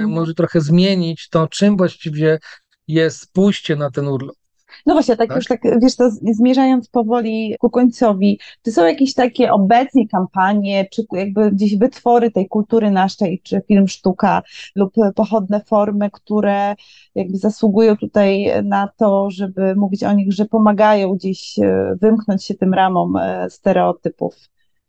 y, 0.02 0.08
może 0.08 0.34
trochę 0.34 0.62
zmienić 0.62 1.30
to, 1.30 1.48
czym 1.48 1.78
właściwie 1.78 2.40
jest 2.88 3.34
pójście 3.34 3.76
na 3.76 3.92
ten 3.92 4.08
urlop. 4.08 4.36
No 4.86 4.93
właśnie, 4.93 5.15
tak, 5.15 5.28
Tak? 5.28 5.38
już 5.38 5.48
tak, 5.48 5.62
wiesz, 5.82 5.96
to 5.96 6.10
zmierzając 6.32 6.89
powoli 6.89 7.56
ku 7.60 7.69
końcowi, 7.69 8.39
czy 8.62 8.72
są 8.72 8.86
jakieś 8.86 9.13
takie 9.13 9.52
obecnie 9.52 10.08
kampanie, 10.08 10.88
czy 10.91 11.04
jakby 11.12 11.52
gdzieś 11.52 11.78
wytwory 11.78 12.32
tej 12.32 12.48
kultury 12.48 12.91
naszej, 12.91 13.41
czy 13.43 13.62
film 13.67 13.88
sztuka 13.88 14.41
lub 14.76 14.93
pochodne 15.15 15.62
formy, 15.62 16.10
które 16.12 16.76
jakby 17.15 17.38
zasługują 17.38 17.98
tutaj 17.98 18.63
na 18.63 18.89
to, 18.98 19.30
żeby 19.32 19.76
mówić 19.76 20.04
o 20.04 20.13
nich, 20.13 20.34
że 20.34 20.46
pomagają 20.46 21.13
gdzieś 21.13 21.60
e, 21.60 21.96
wymknąć 22.02 22.46
się 22.46 22.54
tym 22.54 22.74
ramom 22.74 23.17
e, 23.17 23.50
stereotypów? 23.50 24.36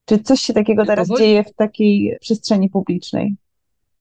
Czy 0.04 0.18
coś 0.18 0.40
się 0.40 0.52
takiego 0.52 0.86
teraz 0.86 1.08
Powoli- 1.08 1.18
dzieje 1.18 1.44
w 1.44 1.54
takiej 1.54 2.16
przestrzeni 2.20 2.70
publicznej? 2.70 3.36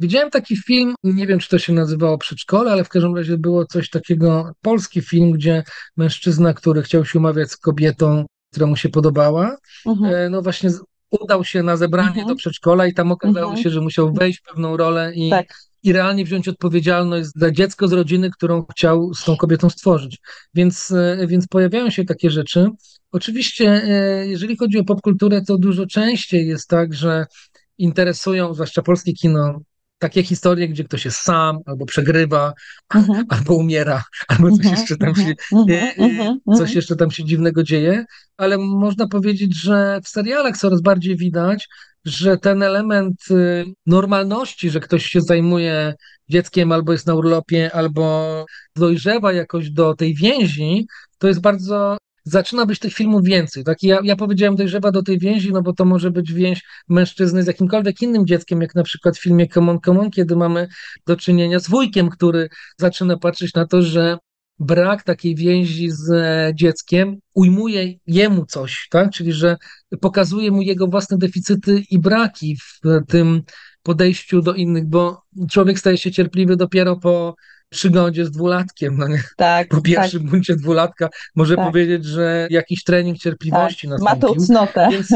Widziałem 0.04 0.30
taki 0.30 0.58
film, 0.58 0.96
nie 1.04 1.28
wiem 1.28 1.40
czy 1.40 1.50
to 1.50 1.60
się 1.60 1.74
nazywało 1.74 2.18
Przedszkole, 2.18 2.72
ale 2.72 2.84
w 2.84 2.90
każdym 2.90 3.16
razie 3.16 3.38
było 3.38 3.66
coś 3.66 3.90
takiego, 3.90 4.52
polski 4.62 5.02
film, 5.02 5.32
gdzie 5.32 5.64
mężczyzna, 5.98 6.54
który 6.54 6.84
chciał 6.84 7.06
się 7.06 7.20
umawiać 7.20 7.52
z 7.52 7.58
kobietą, 7.58 8.26
która 8.52 8.66
mu 8.68 8.76
się 8.76 8.90
podobała, 8.90 9.58
Mhm. 9.86 10.16
e, 10.16 10.30
no 10.30 10.42
właśnie 10.42 10.70
udał 11.22 11.44
się 11.44 11.64
na 11.64 11.78
zebranie 11.78 12.08
Mhm. 12.10 12.28
do 12.28 12.36
przedszkola 12.36 12.88
i 12.88 12.94
tam 12.94 13.12
okazało 13.12 13.46
Mhm. 13.48 13.64
się, 13.64 13.70
że 13.70 13.82
musiał 13.82 14.14
wejść 14.14 14.40
w 14.40 14.44
pewną 14.44 14.78
rolę 14.78 15.14
i 15.16 15.30
Tak. 15.30 15.46
i 15.84 15.94
realnie 15.94 16.26
wziąć 16.26 16.48
odpowiedzialność 16.48 17.30
za 17.36 17.52
dziecko 17.52 17.88
z 17.88 17.94
rodziny, 17.94 18.30
którą 18.32 18.66
chciał 18.72 19.14
z 19.14 19.24
tą 19.24 19.38
kobietą 19.38 19.70
stworzyć. 19.70 20.18
Więc, 20.54 20.92
e, 20.92 21.28
więc 21.28 21.48
pojawiają 21.48 21.90
się 21.90 22.06
takie 22.06 22.30
rzeczy. 22.30 22.70
Oczywiście, 23.12 23.66
e, 23.84 24.28
jeżeli 24.28 24.58
chodzi 24.58 24.78
o 24.80 24.84
popkulturę, 24.84 25.42
to 25.42 25.58
dużo 25.58 25.86
częściej 25.86 26.48
jest 26.48 26.70
tak, 26.70 26.94
że 26.94 27.26
interesują, 27.78 28.54
zwłaszcza 28.54 28.82
polskie 28.82 29.14
kino, 29.14 29.60
takie 30.04 30.24
historie, 30.24 30.68
gdzie 30.68 30.84
ktoś 30.84 31.06
jest 31.06 31.18
sam, 31.18 31.60
albo 31.66 31.86
przegrywa, 31.86 32.54
mhm. 32.96 33.26
albo 33.30 33.56
umiera, 33.56 34.04
albo 34.28 34.50
coś 34.50 34.66
mhm. 34.66 34.76
jeszcze 34.76 34.98
tam 34.98 35.16
się, 35.16 35.34
mhm. 36.00 36.40
coś 36.58 36.74
jeszcze 36.74 36.96
tam 36.96 37.12
się 37.12 37.24
dziwnego 37.24 37.64
dzieje, 37.64 38.06
ale 38.38 38.58
można 38.58 39.08
powiedzieć, 39.08 39.62
że 39.62 40.00
w 40.04 40.08
serialach 40.08 40.58
coraz 40.58 40.82
bardziej 40.82 41.18
widać, 41.18 41.68
że 42.06 42.38
ten 42.38 42.64
element 42.64 43.16
y, 43.32 43.66
normalności, 43.86 44.70
że 44.70 44.80
ktoś 44.80 45.06
się 45.06 45.22
zajmuje 45.22 45.94
dzieckiem 46.30 46.72
albo 46.72 46.92
jest 46.92 47.08
na 47.08 47.16
urlopie, 47.16 47.72
albo 47.74 48.46
dojrzewa 48.76 49.34
jakoś 49.34 49.72
do 49.72 49.96
tej 49.96 50.16
więzi, 50.16 50.88
to 51.18 51.28
jest 51.28 51.42
bardzo 51.42 51.98
zaczyna 52.24 52.66
być 52.66 52.80
tych 52.80 52.94
filmów 52.94 53.24
więcej. 53.24 53.64
Tak? 53.64 53.84
Ja, 53.84 54.00
ja 54.04 54.16
powiedziałem 54.16 54.56
dojrzewa 54.56 54.92
do 54.92 55.04
tej 55.04 55.20
więzi, 55.20 55.54
no 55.54 55.62
bo 55.62 55.74
to 55.74 55.86
może 55.86 56.12
być 56.12 56.34
więź 56.34 56.62
mężczyzny 56.90 57.44
z 57.44 57.48
jakimkolwiek 57.48 58.02
innym 58.02 58.28
dzieckiem, 58.28 58.62
jak 58.62 58.76
na 58.76 58.84
przykład 58.84 59.18
w 59.18 59.22
filmie 59.22 59.48
Come 59.48 59.72
on, 59.72 59.80
Come 59.86 60.00
on, 60.00 60.12
kiedy 60.12 60.36
mamy 60.36 60.68
do 61.08 61.16
czynienia 61.16 61.60
z 61.60 61.70
wujkiem, 61.70 62.10
który 62.10 62.50
zaczyna 62.78 63.18
patrzeć 63.18 63.54
na 63.54 63.68
to, 63.68 63.82
że 63.82 64.18
brak 64.60 65.04
takiej 65.04 65.36
więzi 65.36 65.92
z 65.92 66.10
e, 66.12 66.52
dzieckiem 66.56 67.18
ujmuje 67.34 67.94
jemu 68.08 68.46
coś, 68.46 68.88
tak? 68.92 69.12
Czyli 69.12 69.34
że 69.34 69.58
pokazuje 70.02 70.52
mu 70.52 70.62
jego 70.62 70.88
własne 70.88 71.18
deficyty 71.18 71.84
i 71.90 72.00
braki 72.00 72.58
w 72.58 72.80
tym 73.08 73.42
podejściu 73.84 74.42
do 74.42 74.54
innych, 74.54 74.86
bo 74.86 75.22
człowiek 75.52 75.80
staje 75.80 75.98
się 75.98 76.12
cierpliwy 76.12 76.56
dopiero 76.56 76.96
po 76.96 77.36
przygodzie 77.74 78.26
z 78.26 78.32
dwulatkiem. 78.32 78.98
No 78.98 79.08
nie? 79.08 79.24
Tak, 79.38 79.68
po 79.68 79.82
pierwszym 79.82 80.22
tak. 80.22 80.30
buncie 80.30 80.56
dwulatka 80.56 81.10
może 81.36 81.56
tak. 81.56 81.66
powiedzieć, 81.66 82.06
że 82.06 82.48
jakiś 82.50 82.84
trening 82.84 83.18
cierpliwości 83.18 83.88
tak. 83.88 84.00
nastąpił. 84.00 84.30
Ma 84.30 84.36
to 84.36 84.46
cnotę. 84.46 84.88
Więc, 84.92 85.08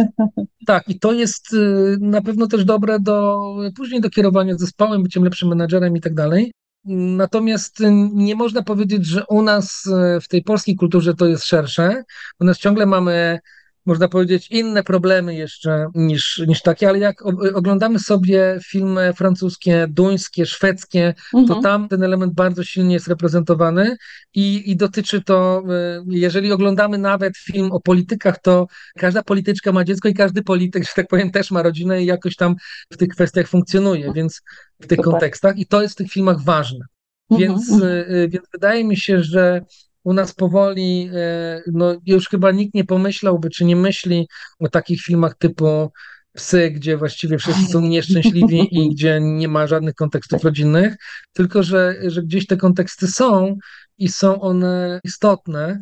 tak, 0.68 0.90
i 0.90 1.00
to 1.00 1.14
jest 1.14 1.54
y, 1.54 1.98
na 2.00 2.22
pewno 2.22 2.48
też 2.48 2.66
dobre 2.66 3.00
do 3.00 3.40
później 3.76 4.02
do 4.02 4.10
kierowania 4.10 4.58
zespołem, 4.58 5.04
byciem 5.04 5.24
lepszym 5.24 5.50
menadżerem 5.50 5.98
i 5.98 6.02
tak 6.02 6.14
dalej. 6.14 6.52
Natomiast 6.90 7.80
nie 8.14 8.36
można 8.36 8.64
powiedzieć, 8.64 9.06
że 9.06 9.26
u 9.30 9.42
nas 9.42 9.86
y, 9.86 10.22
w 10.22 10.28
tej 10.28 10.44
polskiej 10.44 10.76
kulturze 10.76 11.14
to 11.14 11.28
jest 11.28 11.44
szersze. 11.44 12.04
U 12.40 12.46
nas 12.46 12.58
ciągle 12.58 12.86
mamy 12.86 13.40
można 13.88 14.08
powiedzieć, 14.08 14.48
inne 14.52 14.84
problemy 14.84 15.36
jeszcze 15.36 15.88
niż, 15.96 16.44
niż 16.48 16.62
takie, 16.62 16.90
ale 16.90 17.00
jak 17.00 17.26
oglądamy 17.56 18.00
sobie 18.00 18.60
filmy 18.64 19.14
francuskie, 19.14 19.88
duńskie, 19.90 20.46
szwedzkie, 20.46 21.14
mhm. 21.34 21.48
to 21.48 21.62
tam 21.62 21.88
ten 21.88 22.04
element 22.04 22.34
bardzo 22.34 22.64
silnie 22.64 22.94
jest 22.94 23.08
reprezentowany 23.08 23.98
i, 24.34 24.72
i 24.72 24.76
dotyczy 24.76 25.22
to, 25.22 25.64
y, 26.00 26.04
jeżeli 26.08 26.52
oglądamy 26.52 26.98
nawet 26.98 27.38
film 27.38 27.72
o 27.72 27.80
politykach, 27.80 28.42
to 28.42 28.68
każda 28.98 29.24
polityczka 29.24 29.72
ma 29.72 29.84
dziecko 29.84 30.10
i 30.10 30.14
każdy 30.14 30.44
polityk, 30.44 30.84
że 30.84 30.92
tak 30.96 31.08
powiem, 31.08 31.32
też 31.32 31.52
ma 31.52 31.64
rodzinę 31.64 32.04
i 32.04 32.06
jakoś 32.06 32.36
tam 32.36 32.56
w 32.92 32.98
tych 32.98 33.10
kwestiach 33.10 33.48
funkcjonuje, 33.48 34.14
więc 34.14 34.42
w 34.82 34.88
tych 34.88 34.98
Super. 34.98 35.12
kontekstach 35.12 35.58
i 35.58 35.66
to 35.66 35.82
jest 35.82 35.94
w 35.94 35.98
tych 35.98 36.12
filmach 36.12 36.42
ważne. 36.42 36.86
Mhm, 37.32 37.50
więc, 37.50 37.72
mhm. 37.72 37.92
Y, 37.92 38.30
więc 38.30 38.46
wydaje 38.54 38.84
mi 38.84 38.98
się, 38.98 39.24
że 39.24 39.62
u 40.08 40.14
nas 40.14 40.34
powoli, 40.34 41.10
e, 41.14 41.62
no 41.74 41.96
już 42.06 42.30
chyba 42.30 42.52
nikt 42.52 42.74
nie 42.74 42.84
pomyślałby, 42.84 43.50
czy 43.50 43.66
nie 43.66 43.76
myśli 43.76 44.28
o 44.60 44.70
takich 44.70 45.02
filmach 45.02 45.36
typu 45.38 45.92
Psy, 46.34 46.72
gdzie 46.72 46.98
właściwie 46.98 47.38
wszyscy 47.38 47.66
są 47.66 47.82
nieszczęśliwi 47.82 48.68
i 48.72 48.90
gdzie 48.94 49.20
nie 49.22 49.48
ma 49.48 49.68
żadnych 49.68 49.96
kontekstów 49.96 50.44
rodzinnych, 50.44 50.96
tylko 51.34 51.64
że, 51.64 51.96
że 52.06 52.24
gdzieś 52.24 52.48
te 52.48 52.58
konteksty 52.58 53.08
są 53.08 53.58
i 53.98 54.10
są 54.10 54.42
one 54.42 55.00
istotne. 55.04 55.80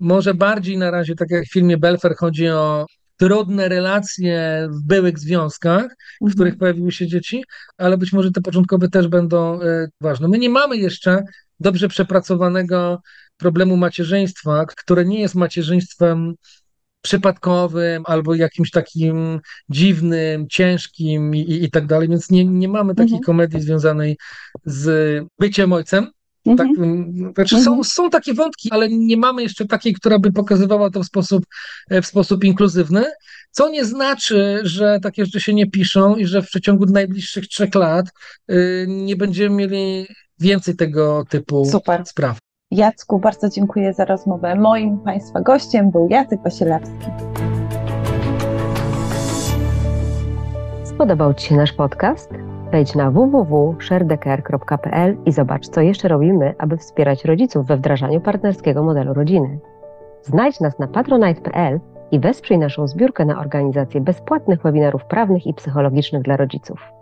Może 0.00 0.34
bardziej 0.34 0.78
na 0.78 0.90
razie, 0.90 1.14
tak 1.14 1.30
jak 1.30 1.44
w 1.44 1.52
filmie 1.52 1.76
Belfer, 1.76 2.16
chodzi 2.16 2.48
o 2.48 2.86
trudne 3.16 3.68
relacje 3.68 4.68
w 4.70 4.86
byłych 4.86 5.18
związkach, 5.18 5.84
w 5.84 6.22
mhm. 6.22 6.34
których 6.34 6.58
pojawiły 6.58 6.92
się 6.92 7.06
dzieci, 7.06 7.44
ale 7.78 7.98
być 7.98 8.12
może 8.12 8.30
te 8.30 8.40
początkowe 8.40 8.88
też 8.88 9.08
będą 9.08 9.62
e, 9.62 9.88
ważne. 10.00 10.28
My 10.28 10.38
nie 10.38 10.50
mamy 10.50 10.76
jeszcze 10.76 11.22
dobrze 11.60 11.88
przepracowanego 11.88 13.00
problemu 13.36 13.76
macierzyństwa, 13.76 14.64
które 14.66 15.04
nie 15.04 15.20
jest 15.20 15.34
macierzyństwem 15.34 16.34
przypadkowym 17.02 18.02
albo 18.06 18.34
jakimś 18.34 18.70
takim 18.70 19.40
dziwnym, 19.68 20.46
ciężkim 20.48 21.34
i, 21.34 21.40
i, 21.40 21.64
i 21.64 21.70
tak 21.70 21.86
dalej, 21.86 22.08
więc 22.08 22.30
nie, 22.30 22.44
nie 22.44 22.68
mamy 22.68 22.94
takiej 22.94 23.12
mhm. 23.12 23.24
komedii 23.24 23.60
związanej 23.60 24.16
z 24.64 25.24
byciem 25.38 25.72
ojcem. 25.72 26.10
Tak, 26.56 26.66
mhm. 26.66 27.32
znaczy 27.34 27.60
są, 27.60 27.70
mhm. 27.70 27.84
są 27.84 28.10
takie 28.10 28.34
wątki, 28.34 28.70
ale 28.70 28.88
nie 28.88 29.16
mamy 29.16 29.42
jeszcze 29.42 29.66
takiej, 29.66 29.94
która 29.94 30.18
by 30.18 30.32
pokazywała 30.32 30.90
to 30.90 31.02
w 31.02 31.06
sposób, 31.06 31.46
e, 31.90 32.02
w 32.02 32.06
sposób 32.06 32.44
inkluzywny, 32.44 33.04
co 33.50 33.68
nie 33.68 33.84
znaczy, 33.84 34.60
że 34.62 34.98
takie 35.02 35.24
rzeczy 35.24 35.40
się 35.40 35.54
nie 35.54 35.70
piszą 35.70 36.16
i 36.16 36.26
że 36.26 36.42
w 36.42 36.46
przeciągu 36.46 36.86
najbliższych 36.86 37.48
trzech 37.48 37.74
lat 37.74 38.06
y, 38.50 38.86
nie 38.88 39.16
będziemy 39.16 39.56
mieli 39.56 40.06
więcej 40.40 40.76
tego 40.76 41.24
typu 41.24 41.64
Super. 41.64 42.06
spraw. 42.06 42.38
Jacku, 42.70 43.18
bardzo 43.18 43.48
dziękuję 43.48 43.94
za 43.94 44.04
rozmowę. 44.04 44.54
Moim 44.54 44.98
Państwa 44.98 45.40
gościem 45.40 45.90
był 45.90 46.08
Jacek 46.08 46.42
Wasielewski. 46.42 47.06
Spodobał 50.84 51.34
Ci 51.34 51.46
się 51.46 51.56
nasz 51.56 51.72
podcast? 51.72 52.30
Wejdź 52.72 52.94
na 52.94 53.10
www.sharedeker.pl 53.10 55.16
i 55.26 55.32
zobacz, 55.32 55.68
co 55.68 55.80
jeszcze 55.80 56.08
robimy, 56.08 56.54
aby 56.58 56.76
wspierać 56.76 57.24
rodziców 57.24 57.66
we 57.66 57.76
wdrażaniu 57.76 58.20
partnerskiego 58.20 58.82
modelu 58.82 59.14
rodziny. 59.14 59.58
Znajdź 60.22 60.60
nas 60.60 60.78
na 60.78 60.86
patronite.pl 60.86 61.80
i 62.10 62.20
wesprzyj 62.20 62.58
naszą 62.58 62.88
zbiórkę 62.88 63.24
na 63.24 63.40
organizację 63.40 64.00
bezpłatnych 64.00 64.62
webinarów 64.62 65.04
prawnych 65.04 65.46
i 65.46 65.54
psychologicznych 65.54 66.22
dla 66.22 66.36
rodziców. 66.36 66.95